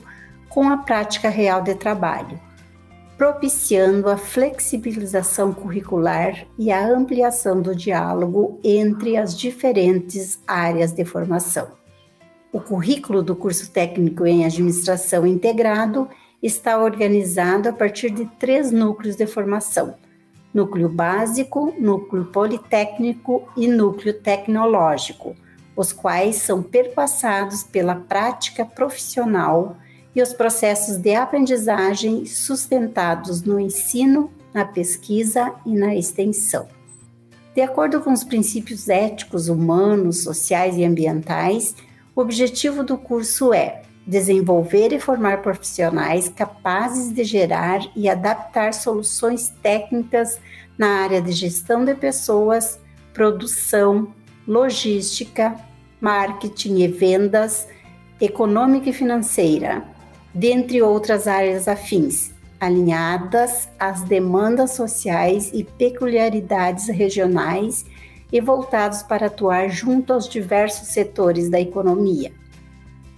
com 0.49 0.69
a 0.69 0.77
prática 0.77 1.29
real 1.29 1.61
de 1.61 1.75
trabalho, 1.75 2.39
propiciando 3.19 4.09
a 4.09 4.17
flexibilização 4.17 5.53
curricular 5.53 6.47
e 6.57 6.71
a 6.71 6.87
ampliação 6.87 7.61
do 7.61 7.75
diálogo 7.75 8.61
entre 8.63 9.17
as 9.17 9.37
diferentes 9.37 10.39
áreas 10.47 10.93
de 10.93 11.05
formação. 11.05 11.82
O 12.53 12.61
currículo 12.61 13.23
do 13.23 13.35
curso 13.35 13.71
técnico 13.71 14.27
em 14.27 14.45
administração 14.45 15.27
integrado 15.27 16.07
está 16.43 16.79
organizado 16.79 17.71
a 17.71 17.73
partir 17.73 18.11
de 18.11 18.27
três 18.39 18.71
núcleos 18.71 19.17
de 19.17 19.27
formação: 19.27 19.95
núcleo 20.53 20.91
básico, 20.91 21.75
núcleo 21.79 22.27
politécnico 22.27 23.49
e 23.57 23.67
núcleo 23.67 24.13
tecnológico, 24.13 25.35
os 25.75 25.95
quais 25.95 26.37
são 26.37 26.63
perpassados 26.63 27.63
pela 27.63 27.95
prática 27.95 28.67
profissional 28.67 29.79
e 30.15 30.21
os 30.21 30.35
processos 30.35 30.99
de 30.99 31.15
aprendizagem 31.15 32.27
sustentados 32.27 33.43
no 33.43 33.59
ensino, 33.59 34.31
na 34.53 34.67
pesquisa 34.67 35.55
e 35.65 35.75
na 35.75 35.97
extensão. 35.97 36.69
De 37.55 37.63
acordo 37.63 38.03
com 38.03 38.13
os 38.13 38.23
princípios 38.23 38.91
éticos, 38.91 39.49
humanos, 39.49 40.23
sociais 40.23 40.77
e 40.77 40.85
ambientais, 40.85 41.75
o 42.15 42.21
objetivo 42.21 42.85
do 42.85 42.99
curso 42.99 43.53
é 43.55 43.83
desenvolver 44.07 44.93
e 44.93 45.01
formar 45.01 45.43
profissionais 45.43 46.29
capazes 46.29 47.13
de 47.13 47.25
gerar 47.25 47.81
e 47.95 48.09
adaptar 48.09 48.75
soluções 48.75 49.53
técnicas 49.63 50.39
na 50.77 51.03
área 51.03 51.23
de 51.23 51.33
gestão 51.33 51.85
de 51.85 51.95
pessoas, 51.95 52.79
produção, 53.15 54.13
logística, 54.47 55.55
marketing 56.01 56.81
e 56.81 56.89
vendas, 56.89 57.69
econômica 58.21 58.91
e 58.91 58.93
financeira, 58.93 59.85
dentre 60.35 60.83
outras 60.83 61.29
áreas 61.29 61.69
afins, 61.69 62.33
alinhadas 62.61 63.69
às 63.79 64.03
demandas 64.03 64.73
sociais 64.73 65.51
e 65.53 65.65
peculiaridades 65.65 66.89
regionais 66.89 67.85
e 68.33 68.41
voltados 68.41 69.03
para 69.03 69.27
atuar 69.27 69.69
junto 69.69 70.13
aos 70.13 70.29
diversos 70.29 70.89
setores 70.89 71.51
da 71.51 71.61
economia. 71.61 72.33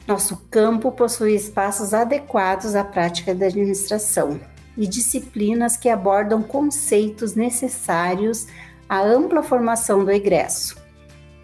Nosso 0.07 0.37
campo 0.50 0.92
possui 0.92 1.35
espaços 1.35 1.94
adequados 1.94 2.74
à 2.74 2.85
prática 2.85 3.35
da 3.35 3.46
administração 3.46 4.38
e 4.77 4.87
disciplinas 4.87 5.77
que 5.77 5.88
abordam 5.88 6.42
conceitos 6.42 7.35
necessários 7.35 8.46
à 8.88 9.00
ampla 9.00 9.42
formação 9.42 10.05
do 10.05 10.11
egresso. 10.11 10.77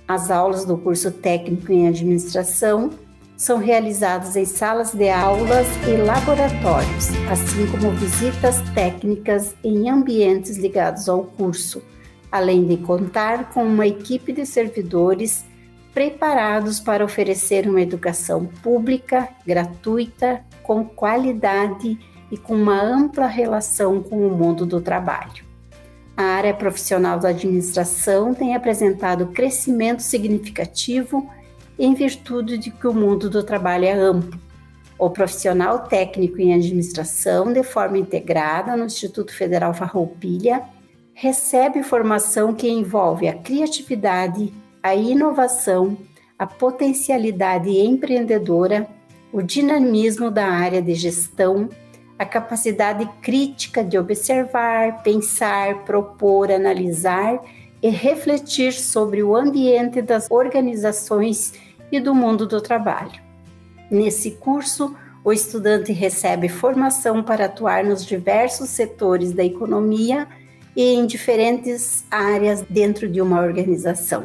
As 0.06 0.30
aulas 0.30 0.64
do 0.64 0.76
curso 0.76 1.10
técnico 1.12 1.72
em 1.72 1.86
administração 1.86 2.90
são 3.36 3.56
realizadas 3.56 4.36
em 4.36 4.44
salas 4.44 4.92
de 4.92 5.08
aulas 5.08 5.66
e 5.88 5.96
laboratórios, 5.96 7.08
assim 7.30 7.66
como 7.70 7.92
visitas 7.92 8.60
técnicas 8.74 9.54
em 9.64 9.88
ambientes 9.88 10.58
ligados 10.58 11.08
ao 11.08 11.24
curso, 11.24 11.82
além 12.30 12.64
de 12.64 12.76
contar 12.76 13.50
com 13.50 13.64
uma 13.64 13.86
equipe 13.86 14.32
de 14.32 14.46
servidores 14.46 15.44
preparados 15.92 16.78
para 16.78 17.04
oferecer 17.04 17.68
uma 17.68 17.80
educação 17.80 18.46
pública, 18.46 19.28
gratuita, 19.46 20.44
com 20.62 20.84
qualidade 20.84 21.98
e 22.30 22.36
com 22.36 22.54
uma 22.54 22.80
ampla 22.80 23.26
relação 23.26 24.02
com 24.02 24.26
o 24.26 24.30
mundo 24.30 24.64
do 24.64 24.80
trabalho. 24.80 25.44
A 26.16 26.22
área 26.22 26.54
profissional 26.54 27.18
da 27.18 27.30
administração 27.30 28.34
tem 28.34 28.54
apresentado 28.54 29.28
crescimento 29.28 30.00
significativo 30.00 31.28
em 31.78 31.94
virtude 31.94 32.58
de 32.58 32.70
que 32.70 32.86
o 32.86 32.92
mundo 32.92 33.30
do 33.30 33.42
trabalho 33.42 33.86
é 33.86 33.92
amplo. 33.92 34.38
O 34.98 35.08
profissional 35.08 35.78
técnico 35.80 36.38
em 36.40 36.54
administração, 36.54 37.52
de 37.52 37.62
forma 37.62 37.96
integrada 37.96 38.76
no 38.76 38.84
Instituto 38.84 39.32
Federal 39.32 39.72
Farroupilha, 39.72 40.62
recebe 41.20 41.82
formação 41.82 42.54
que 42.54 42.66
envolve 42.66 43.28
a 43.28 43.34
criatividade, 43.34 44.54
a 44.82 44.94
inovação, 44.94 45.98
a 46.38 46.46
potencialidade 46.46 47.68
empreendedora, 47.68 48.88
o 49.30 49.42
dinamismo 49.42 50.30
da 50.30 50.46
área 50.46 50.80
de 50.80 50.94
gestão, 50.94 51.68
a 52.18 52.24
capacidade 52.24 53.06
crítica 53.20 53.84
de 53.84 53.98
observar, 53.98 55.02
pensar, 55.02 55.84
propor, 55.84 56.50
analisar 56.50 57.38
e 57.82 57.90
refletir 57.90 58.72
sobre 58.72 59.22
o 59.22 59.36
ambiente 59.36 60.00
das 60.00 60.26
organizações 60.30 61.52
e 61.92 62.00
do 62.00 62.14
mundo 62.14 62.46
do 62.46 62.62
trabalho. 62.62 63.20
Nesse 63.90 64.30
curso, 64.30 64.96
o 65.22 65.30
estudante 65.34 65.92
recebe 65.92 66.48
formação 66.48 67.22
para 67.22 67.44
atuar 67.44 67.84
nos 67.84 68.06
diversos 68.06 68.70
setores 68.70 69.34
da 69.34 69.44
economia 69.44 70.26
e 70.80 70.94
em 70.94 71.04
diferentes 71.04 72.06
áreas 72.10 72.62
dentro 72.62 73.06
de 73.06 73.20
uma 73.20 73.42
organização. 73.42 74.24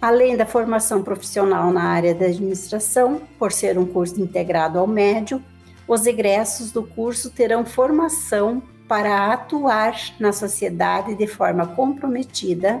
Além 0.00 0.34
da 0.34 0.46
formação 0.46 1.02
profissional 1.02 1.70
na 1.70 1.82
área 1.82 2.14
da 2.14 2.24
administração, 2.24 3.20
por 3.38 3.52
ser 3.52 3.76
um 3.76 3.84
curso 3.84 4.18
integrado 4.18 4.78
ao 4.78 4.86
médio, 4.86 5.42
os 5.86 6.06
egressos 6.06 6.72
do 6.72 6.82
curso 6.82 7.28
terão 7.28 7.66
formação 7.66 8.62
para 8.88 9.30
atuar 9.30 9.94
na 10.18 10.32
sociedade 10.32 11.14
de 11.14 11.26
forma 11.26 11.66
comprometida, 11.66 12.80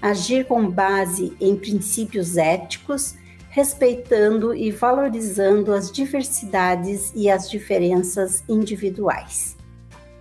agir 0.00 0.46
com 0.46 0.70
base 0.70 1.36
em 1.40 1.56
princípios 1.56 2.36
éticos, 2.36 3.16
respeitando 3.50 4.54
e 4.54 4.70
valorizando 4.70 5.72
as 5.72 5.90
diversidades 5.90 7.10
e 7.16 7.28
as 7.28 7.50
diferenças 7.50 8.44
individuais. 8.48 9.55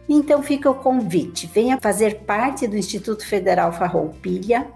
Então 0.07 0.43
fica 0.43 0.69
o 0.69 0.75
convite, 0.75 1.49
venha 1.51 1.79
fazer 1.81 2.19
parte 2.25 2.67
do 2.67 2.77
Instituto 2.77 3.25
Federal 3.25 3.71
Farroupilha, 3.71 4.67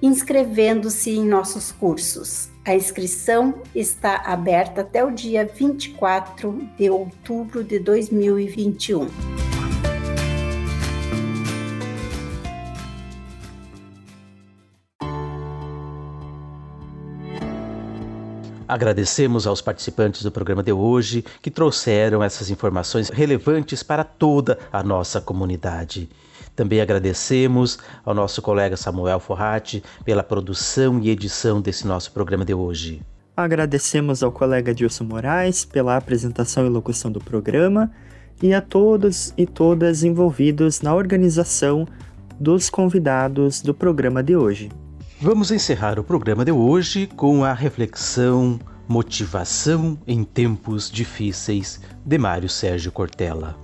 inscrevendo-se 0.00 1.10
em 1.10 1.24
nossos 1.24 1.72
cursos. 1.72 2.50
A 2.64 2.74
inscrição 2.74 3.54
está 3.74 4.16
aberta 4.24 4.82
até 4.82 5.04
o 5.04 5.10
dia 5.10 5.44
24 5.44 6.68
de 6.78 6.90
outubro 6.90 7.64
de 7.64 7.78
2021. 7.78 9.55
Agradecemos 18.68 19.46
aos 19.46 19.60
participantes 19.60 20.22
do 20.22 20.32
programa 20.32 20.62
de 20.62 20.72
hoje 20.72 21.24
que 21.40 21.50
trouxeram 21.50 22.22
essas 22.22 22.50
informações 22.50 23.08
relevantes 23.08 23.82
para 23.82 24.02
toda 24.02 24.58
a 24.72 24.82
nossa 24.82 25.20
comunidade. 25.20 26.08
Também 26.54 26.80
agradecemos 26.80 27.78
ao 28.04 28.14
nosso 28.14 28.42
colega 28.42 28.76
Samuel 28.76 29.20
Forratti 29.20 29.84
pela 30.04 30.22
produção 30.22 30.98
e 31.00 31.10
edição 31.10 31.60
desse 31.60 31.86
nosso 31.86 32.10
programa 32.10 32.44
de 32.44 32.54
hoje. 32.54 33.02
Agradecemos 33.36 34.22
ao 34.22 34.32
colega 34.32 34.74
Dilson 34.74 35.04
Moraes 35.04 35.64
pela 35.64 35.96
apresentação 35.96 36.66
e 36.66 36.70
locução 36.70 37.12
do 37.12 37.20
programa 37.20 37.92
e 38.42 38.52
a 38.52 38.60
todos 38.60 39.32
e 39.36 39.46
todas 39.46 40.02
envolvidos 40.02 40.80
na 40.80 40.94
organização 40.94 41.86
dos 42.40 42.68
convidados 42.68 43.60
do 43.60 43.74
programa 43.74 44.22
de 44.22 44.34
hoje. 44.34 44.70
Vamos 45.18 45.50
encerrar 45.50 45.98
o 45.98 46.04
programa 46.04 46.44
de 46.44 46.52
hoje 46.52 47.06
com 47.06 47.42
a 47.42 47.54
reflexão 47.54 48.60
Motivação 48.86 49.98
em 50.06 50.22
Tempos 50.22 50.90
Difíceis 50.90 51.80
de 52.04 52.18
Mário 52.18 52.50
Sérgio 52.50 52.92
Cortella. 52.92 53.56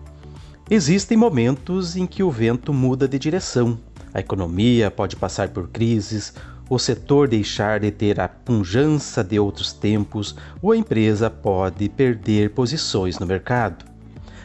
Existem 0.71 1.15
momentos 1.15 1.95
em 1.95 2.07
que 2.07 2.23
o 2.23 2.31
vento 2.31 2.73
muda 2.73 3.07
de 3.07 3.19
direção. 3.19 3.79
A 4.15 4.21
economia 4.21 4.91
pode 4.91 5.15
passar 5.15 5.51
por 5.51 5.69
crises, 5.69 6.33
o 6.71 6.79
setor 6.79 7.29
deixar 7.29 7.81
de 7.81 7.91
ter 7.91 8.19
a 8.19 8.29
pujança 8.29 9.23
de 9.23 9.39
outros 9.39 9.75
tempos 9.75 10.35
ou 10.63 10.73
a 10.73 10.77
empresa 10.77 11.29
pode 11.29 11.87
perder 11.91 12.55
posições 12.55 13.19
no 13.19 13.27
mercado. 13.27 13.85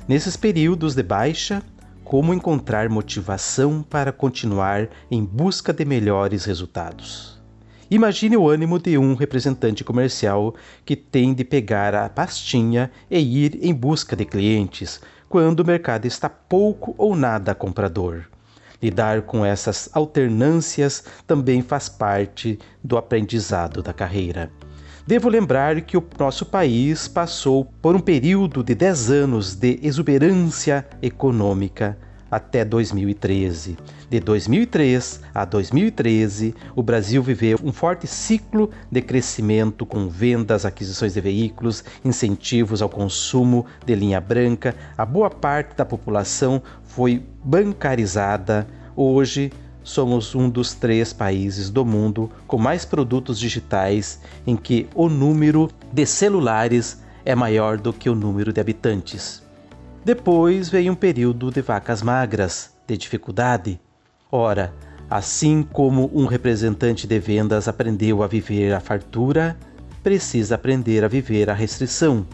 Nesses 0.09 0.35
períodos 0.35 0.93
de 0.93 1.03
baixa, 1.03 1.63
como 2.07 2.33
encontrar 2.33 2.87
motivação 2.87 3.83
para 3.83 4.13
continuar 4.13 4.87
em 5.11 5.21
busca 5.21 5.73
de 5.73 5.83
melhores 5.83 6.45
resultados? 6.45 7.37
Imagine 7.91 8.37
o 8.37 8.47
ânimo 8.47 8.79
de 8.79 8.97
um 8.97 9.13
representante 9.13 9.83
comercial 9.83 10.55
que 10.85 10.95
tem 10.95 11.33
de 11.33 11.43
pegar 11.43 11.93
a 11.93 12.07
pastinha 12.07 12.89
e 13.11 13.19
ir 13.19 13.59
em 13.61 13.73
busca 13.73 14.15
de 14.15 14.23
clientes 14.23 15.01
quando 15.27 15.59
o 15.59 15.65
mercado 15.65 16.05
está 16.05 16.29
pouco 16.29 16.95
ou 16.97 17.13
nada 17.13 17.53
comprador. 17.53 18.23
Lidar 18.81 19.23
com 19.23 19.45
essas 19.45 19.89
alternâncias 19.91 21.03
também 21.25 21.61
faz 21.61 21.89
parte 21.89 22.57
do 22.81 22.97
aprendizado 22.97 23.83
da 23.83 23.91
carreira. 23.91 24.49
Devo 25.07 25.29
lembrar 25.29 25.79
que 25.83 25.95
o 25.95 26.03
nosso 26.19 26.45
país 26.45 27.07
passou 27.07 27.63
por 27.81 27.95
um 27.95 27.99
período 27.99 28.61
de 28.61 28.75
10 28.75 29.09
anos 29.09 29.55
de 29.55 29.79
exuberância 29.81 30.85
econômica 31.01 31.97
até 32.29 32.65
2013. 32.65 33.77
De 34.09 34.19
2003 34.19 35.21
a 35.33 35.45
2013, 35.45 36.53
o 36.75 36.83
Brasil 36.83 37.23
viveu 37.23 37.57
um 37.63 37.71
forte 37.71 38.05
ciclo 38.05 38.69
de 38.91 39.01
crescimento 39.01 39.85
com 39.85 40.09
vendas, 40.09 40.65
aquisições 40.65 41.13
de 41.13 41.21
veículos, 41.21 41.85
incentivos 42.03 42.81
ao 42.81 42.89
consumo 42.89 43.65
de 43.85 43.95
linha 43.95 44.19
branca. 44.19 44.75
A 44.97 45.05
boa 45.05 45.29
parte 45.29 45.77
da 45.77 45.85
população 45.85 46.61
foi 46.83 47.23
bancarizada. 47.41 48.67
Hoje, 48.93 49.53
somos 49.87 50.35
um 50.35 50.49
dos 50.49 50.73
três 50.73 51.13
países 51.13 51.69
do 51.69 51.85
mundo 51.85 52.29
com 52.45 52.57
mais 52.57 52.83
produtos 52.83 53.39
digitais 53.39 54.19
em 54.45 54.57
que 54.57 54.85
o 54.93 55.07
número 55.07 55.71
de 55.93 56.05
celulares 56.05 57.01
é 57.23 57.33
maior 57.33 57.77
do 57.77 57.93
que 57.93 58.09
o 58.09 58.15
número 58.15 58.51
de 58.51 58.59
habitantes. 58.59 59.41
Depois 60.03 60.67
veio 60.67 60.91
um 60.91 60.95
período 60.95 61.49
de 61.49 61.61
vacas 61.61 62.01
magras, 62.01 62.73
de 62.85 62.97
dificuldade? 62.97 63.79
Ora, 64.29 64.73
assim 65.09 65.63
como 65.63 66.11
um 66.13 66.25
representante 66.25 67.07
de 67.07 67.17
vendas 67.17 67.69
aprendeu 67.69 68.21
a 68.21 68.27
viver 68.27 68.73
a 68.73 68.81
fartura, 68.81 69.57
precisa 70.03 70.55
aprender 70.55 71.05
a 71.05 71.07
viver 71.07 71.49
a 71.49 71.53
restrição. 71.53 72.27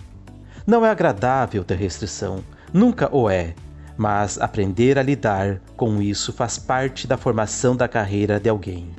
Não 0.65 0.83
é 0.83 0.89
agradável 0.89 1.63
ter 1.63 1.77
restrição, 1.77 2.43
nunca 2.73 3.15
o 3.15 3.29
é, 3.29 3.53
mas 3.97 4.39
aprender 4.39 4.97
a 4.97 5.03
lidar 5.03 5.62
com 5.77 6.01
isso 6.01 6.34
faz 6.34 6.58
parte 6.58 7.08
da 7.08 7.17
formação 7.17 7.75
da 7.75 7.88
carreira 7.88 8.39
de 8.39 8.49
alguém. 8.49 8.89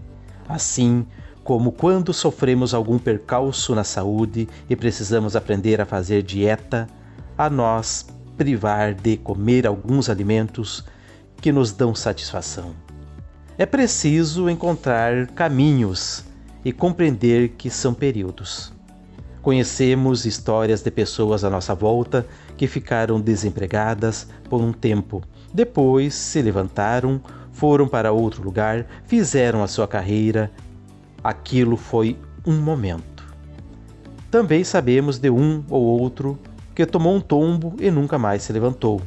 Assim, 0.49 1.07
como 1.43 1.73
quando 1.73 2.13
sofremos 2.13 2.73
algum 2.75 2.99
percalço 2.99 3.75
na 3.75 3.85
saúde 3.85 4.49
e 4.69 4.75
precisamos 4.75 5.37
aprender 5.37 5.81
a 5.81 5.87
fazer 5.87 6.23
dieta, 6.23 6.89
a 7.37 7.51
nós 7.51 8.07
privar 8.37 8.95
de 8.95 9.17
comer 9.17 9.67
alguns 9.67 10.09
alimentos 10.09 10.85
que 11.41 11.53
nos 11.53 11.73
dão 11.73 11.95
satisfação. 11.95 12.75
É 13.57 13.65
preciso 13.65 14.51
encontrar 14.51 15.29
caminhos 15.29 16.25
e 16.65 16.73
compreender 16.73 17.51
que 17.51 17.71
são 17.71 17.95
períodos. 17.95 18.74
Conhecemos 19.45 20.27
histórias 20.27 20.83
de 20.83 20.91
pessoas 20.91 21.45
à 21.45 21.51
nossa 21.51 21.75
volta 21.75 22.27
que 22.57 22.67
ficaram 22.67 23.21
desempregadas 23.21 24.27
por 24.51 24.61
um 24.61 24.73
tempo. 24.73 25.23
Depois 25.53 26.15
se 26.15 26.43
levantaram, 26.43 27.21
foram 27.53 27.87
para 27.87 28.11
outro 28.11 28.43
lugar, 28.43 28.87
fizeram 29.07 29.63
a 29.63 29.69
sua 29.69 29.87
carreira 29.87 30.51
aquilo 31.25 31.77
foi 31.77 32.19
um 32.47 32.61
momento. 32.61 33.25
Também 34.31 34.63
sabemos 34.63 35.19
de 35.19 35.31
um 35.31 35.65
ou 35.71 35.83
outro 35.83 36.39
que 36.75 36.85
tomou 36.85 37.15
um 37.17 37.21
tombo 37.21 37.75
e 37.81 37.91
nunca 37.91 38.19
mais 38.19 38.43
se 38.43 38.53
levantou. 38.53 39.01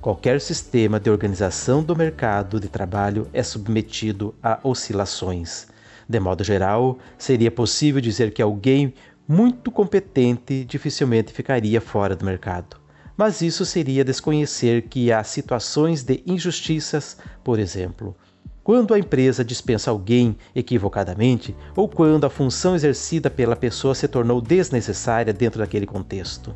Qualquer 0.00 0.40
sistema 0.40 0.98
de 0.98 1.10
organização 1.10 1.82
do 1.82 1.94
mercado 1.94 2.58
de 2.58 2.68
trabalho 2.68 3.28
é 3.34 3.42
submetido 3.42 4.34
a 4.42 4.58
oscilações. 4.62 5.68
De 6.08 6.18
modo 6.18 6.42
geral, 6.42 6.98
seria 7.18 7.50
possível 7.50 8.00
dizer 8.00 8.32
que 8.32 8.42
alguém 8.42 8.94
muito 9.30 9.70
competente 9.70 10.64
dificilmente 10.64 11.32
ficaria 11.32 11.80
fora 11.80 12.16
do 12.16 12.24
mercado. 12.24 12.76
Mas 13.16 13.40
isso 13.40 13.64
seria 13.64 14.04
desconhecer 14.04 14.88
que 14.88 15.12
há 15.12 15.22
situações 15.22 16.02
de 16.02 16.20
injustiças, 16.26 17.16
por 17.44 17.60
exemplo, 17.60 18.16
quando 18.64 18.92
a 18.92 18.98
empresa 18.98 19.44
dispensa 19.44 19.88
alguém 19.88 20.36
equivocadamente 20.52 21.54
ou 21.76 21.88
quando 21.88 22.24
a 22.24 22.30
função 22.30 22.74
exercida 22.74 23.30
pela 23.30 23.54
pessoa 23.54 23.94
se 23.94 24.08
tornou 24.08 24.40
desnecessária 24.40 25.32
dentro 25.32 25.60
daquele 25.60 25.86
contexto. 25.86 26.52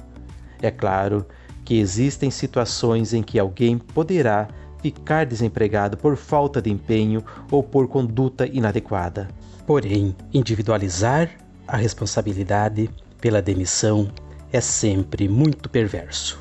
É 0.61 0.73
claro 0.73 1.25
que 1.65 1.79
existem 1.79 2.29
situações 2.29 3.15
em 3.15 3.23
que 3.23 3.39
alguém 3.39 3.79
poderá 3.79 4.49
ficar 4.83 5.27
desempregado 5.27 5.97
por 5.97 6.17
falta 6.17 6.61
de 6.61 6.73
empenho 6.73 7.23
ou 7.53 7.63
por 7.63 7.87
conduta 7.87 8.49
inadequada. 8.49 9.29
Porém, 9.65 10.17
individualizar 10.33 11.44
a 11.67 11.77
responsabilidade 11.77 12.91
pela 13.21 13.41
demissão 13.41 14.11
é 14.53 14.61
sempre 14.61 15.29
muito 15.29 15.69
perverso. 15.69 16.39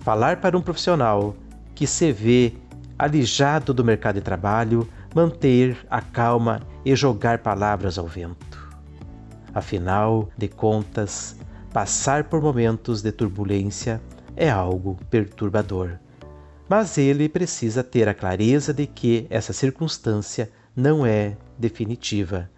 Falar 0.00 0.40
para 0.40 0.56
um 0.56 0.62
profissional 0.62 1.36
que 1.74 1.86
se 1.86 2.12
vê 2.12 2.54
alijado 2.98 3.74
do 3.74 3.84
mercado 3.84 4.16
de 4.16 4.20
trabalho, 4.22 4.88
manter 5.14 5.76
a 5.90 6.00
calma 6.00 6.62
e 6.84 6.94
jogar 6.96 7.38
palavras 7.38 7.98
ao 7.98 8.06
vento. 8.06 8.66
Afinal 9.54 10.28
de 10.36 10.48
contas, 10.48 11.36
passar 11.72 12.24
por 12.24 12.40
momentos 12.40 13.02
de 13.02 13.12
turbulência 13.12 14.00
é 14.34 14.50
algo 14.50 14.98
perturbador. 15.10 15.98
Mas 16.68 16.98
ele 16.98 17.28
precisa 17.28 17.84
ter 17.84 18.08
a 18.08 18.14
clareza 18.14 18.74
de 18.74 18.86
que 18.86 19.26
essa 19.30 19.52
circunstância 19.52 20.50
não 20.74 21.06
é 21.06 21.36
definitiva, 21.58 22.50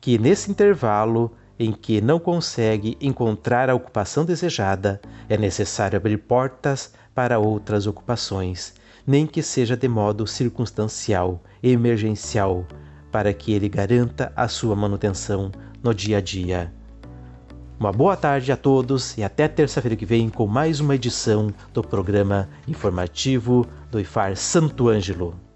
que 0.00 0.18
nesse 0.18 0.50
intervalo 0.50 1.32
em 1.58 1.72
que 1.72 2.00
não 2.00 2.18
consegue 2.18 2.96
encontrar 3.00 3.68
a 3.68 3.74
ocupação 3.74 4.24
desejada, 4.24 5.00
é 5.28 5.36
necessário 5.36 5.96
abrir 5.96 6.18
portas 6.18 6.92
para 7.14 7.38
outras 7.38 7.86
ocupações 7.86 8.74
nem 9.08 9.26
que 9.26 9.42
seja 9.42 9.74
de 9.74 9.88
modo 9.88 10.26
circunstancial, 10.26 11.42
emergencial, 11.62 12.66
para 13.10 13.32
que 13.32 13.54
ele 13.54 13.66
garanta 13.66 14.30
a 14.36 14.48
sua 14.48 14.76
manutenção 14.76 15.50
no 15.82 15.94
dia 15.94 16.18
a 16.18 16.20
dia. 16.20 16.70
Uma 17.80 17.90
boa 17.90 18.18
tarde 18.18 18.52
a 18.52 18.56
todos 18.56 19.16
e 19.16 19.24
até 19.24 19.48
terça-feira 19.48 19.96
que 19.96 20.04
vem 20.04 20.28
com 20.28 20.46
mais 20.46 20.78
uma 20.78 20.94
edição 20.94 21.48
do 21.72 21.82
programa 21.82 22.50
informativo 22.66 23.66
do 23.90 23.98
IFAR 23.98 24.36
Santo 24.36 24.90
Ângelo. 24.90 25.47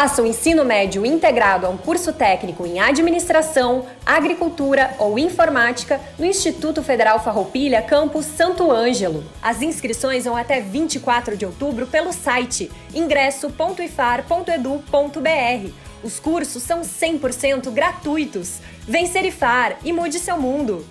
Faça 0.00 0.22
o 0.22 0.26
ensino 0.26 0.64
médio 0.64 1.04
integrado 1.04 1.66
a 1.66 1.68
um 1.68 1.76
curso 1.76 2.10
técnico 2.10 2.64
em 2.64 2.80
administração, 2.80 3.84
agricultura 4.06 4.94
ou 4.98 5.18
informática 5.18 6.00
no 6.18 6.24
Instituto 6.24 6.82
Federal 6.82 7.22
Farroupilha, 7.22 7.82
campus 7.82 8.24
Santo 8.24 8.72
Ângelo. 8.72 9.22
As 9.42 9.60
inscrições 9.60 10.24
vão 10.24 10.38
até 10.38 10.58
24 10.58 11.36
de 11.36 11.44
outubro 11.44 11.86
pelo 11.86 12.14
site 12.14 12.72
ingresso.ifar.edu.br. 12.94 15.70
Os 16.02 16.18
cursos 16.18 16.62
são 16.62 16.80
100% 16.80 17.70
gratuitos. 17.70 18.60
Vem 18.88 19.04
ser 19.04 19.26
IFAR 19.26 19.76
e 19.84 19.92
mude 19.92 20.18
seu 20.18 20.40
mundo! 20.40 20.82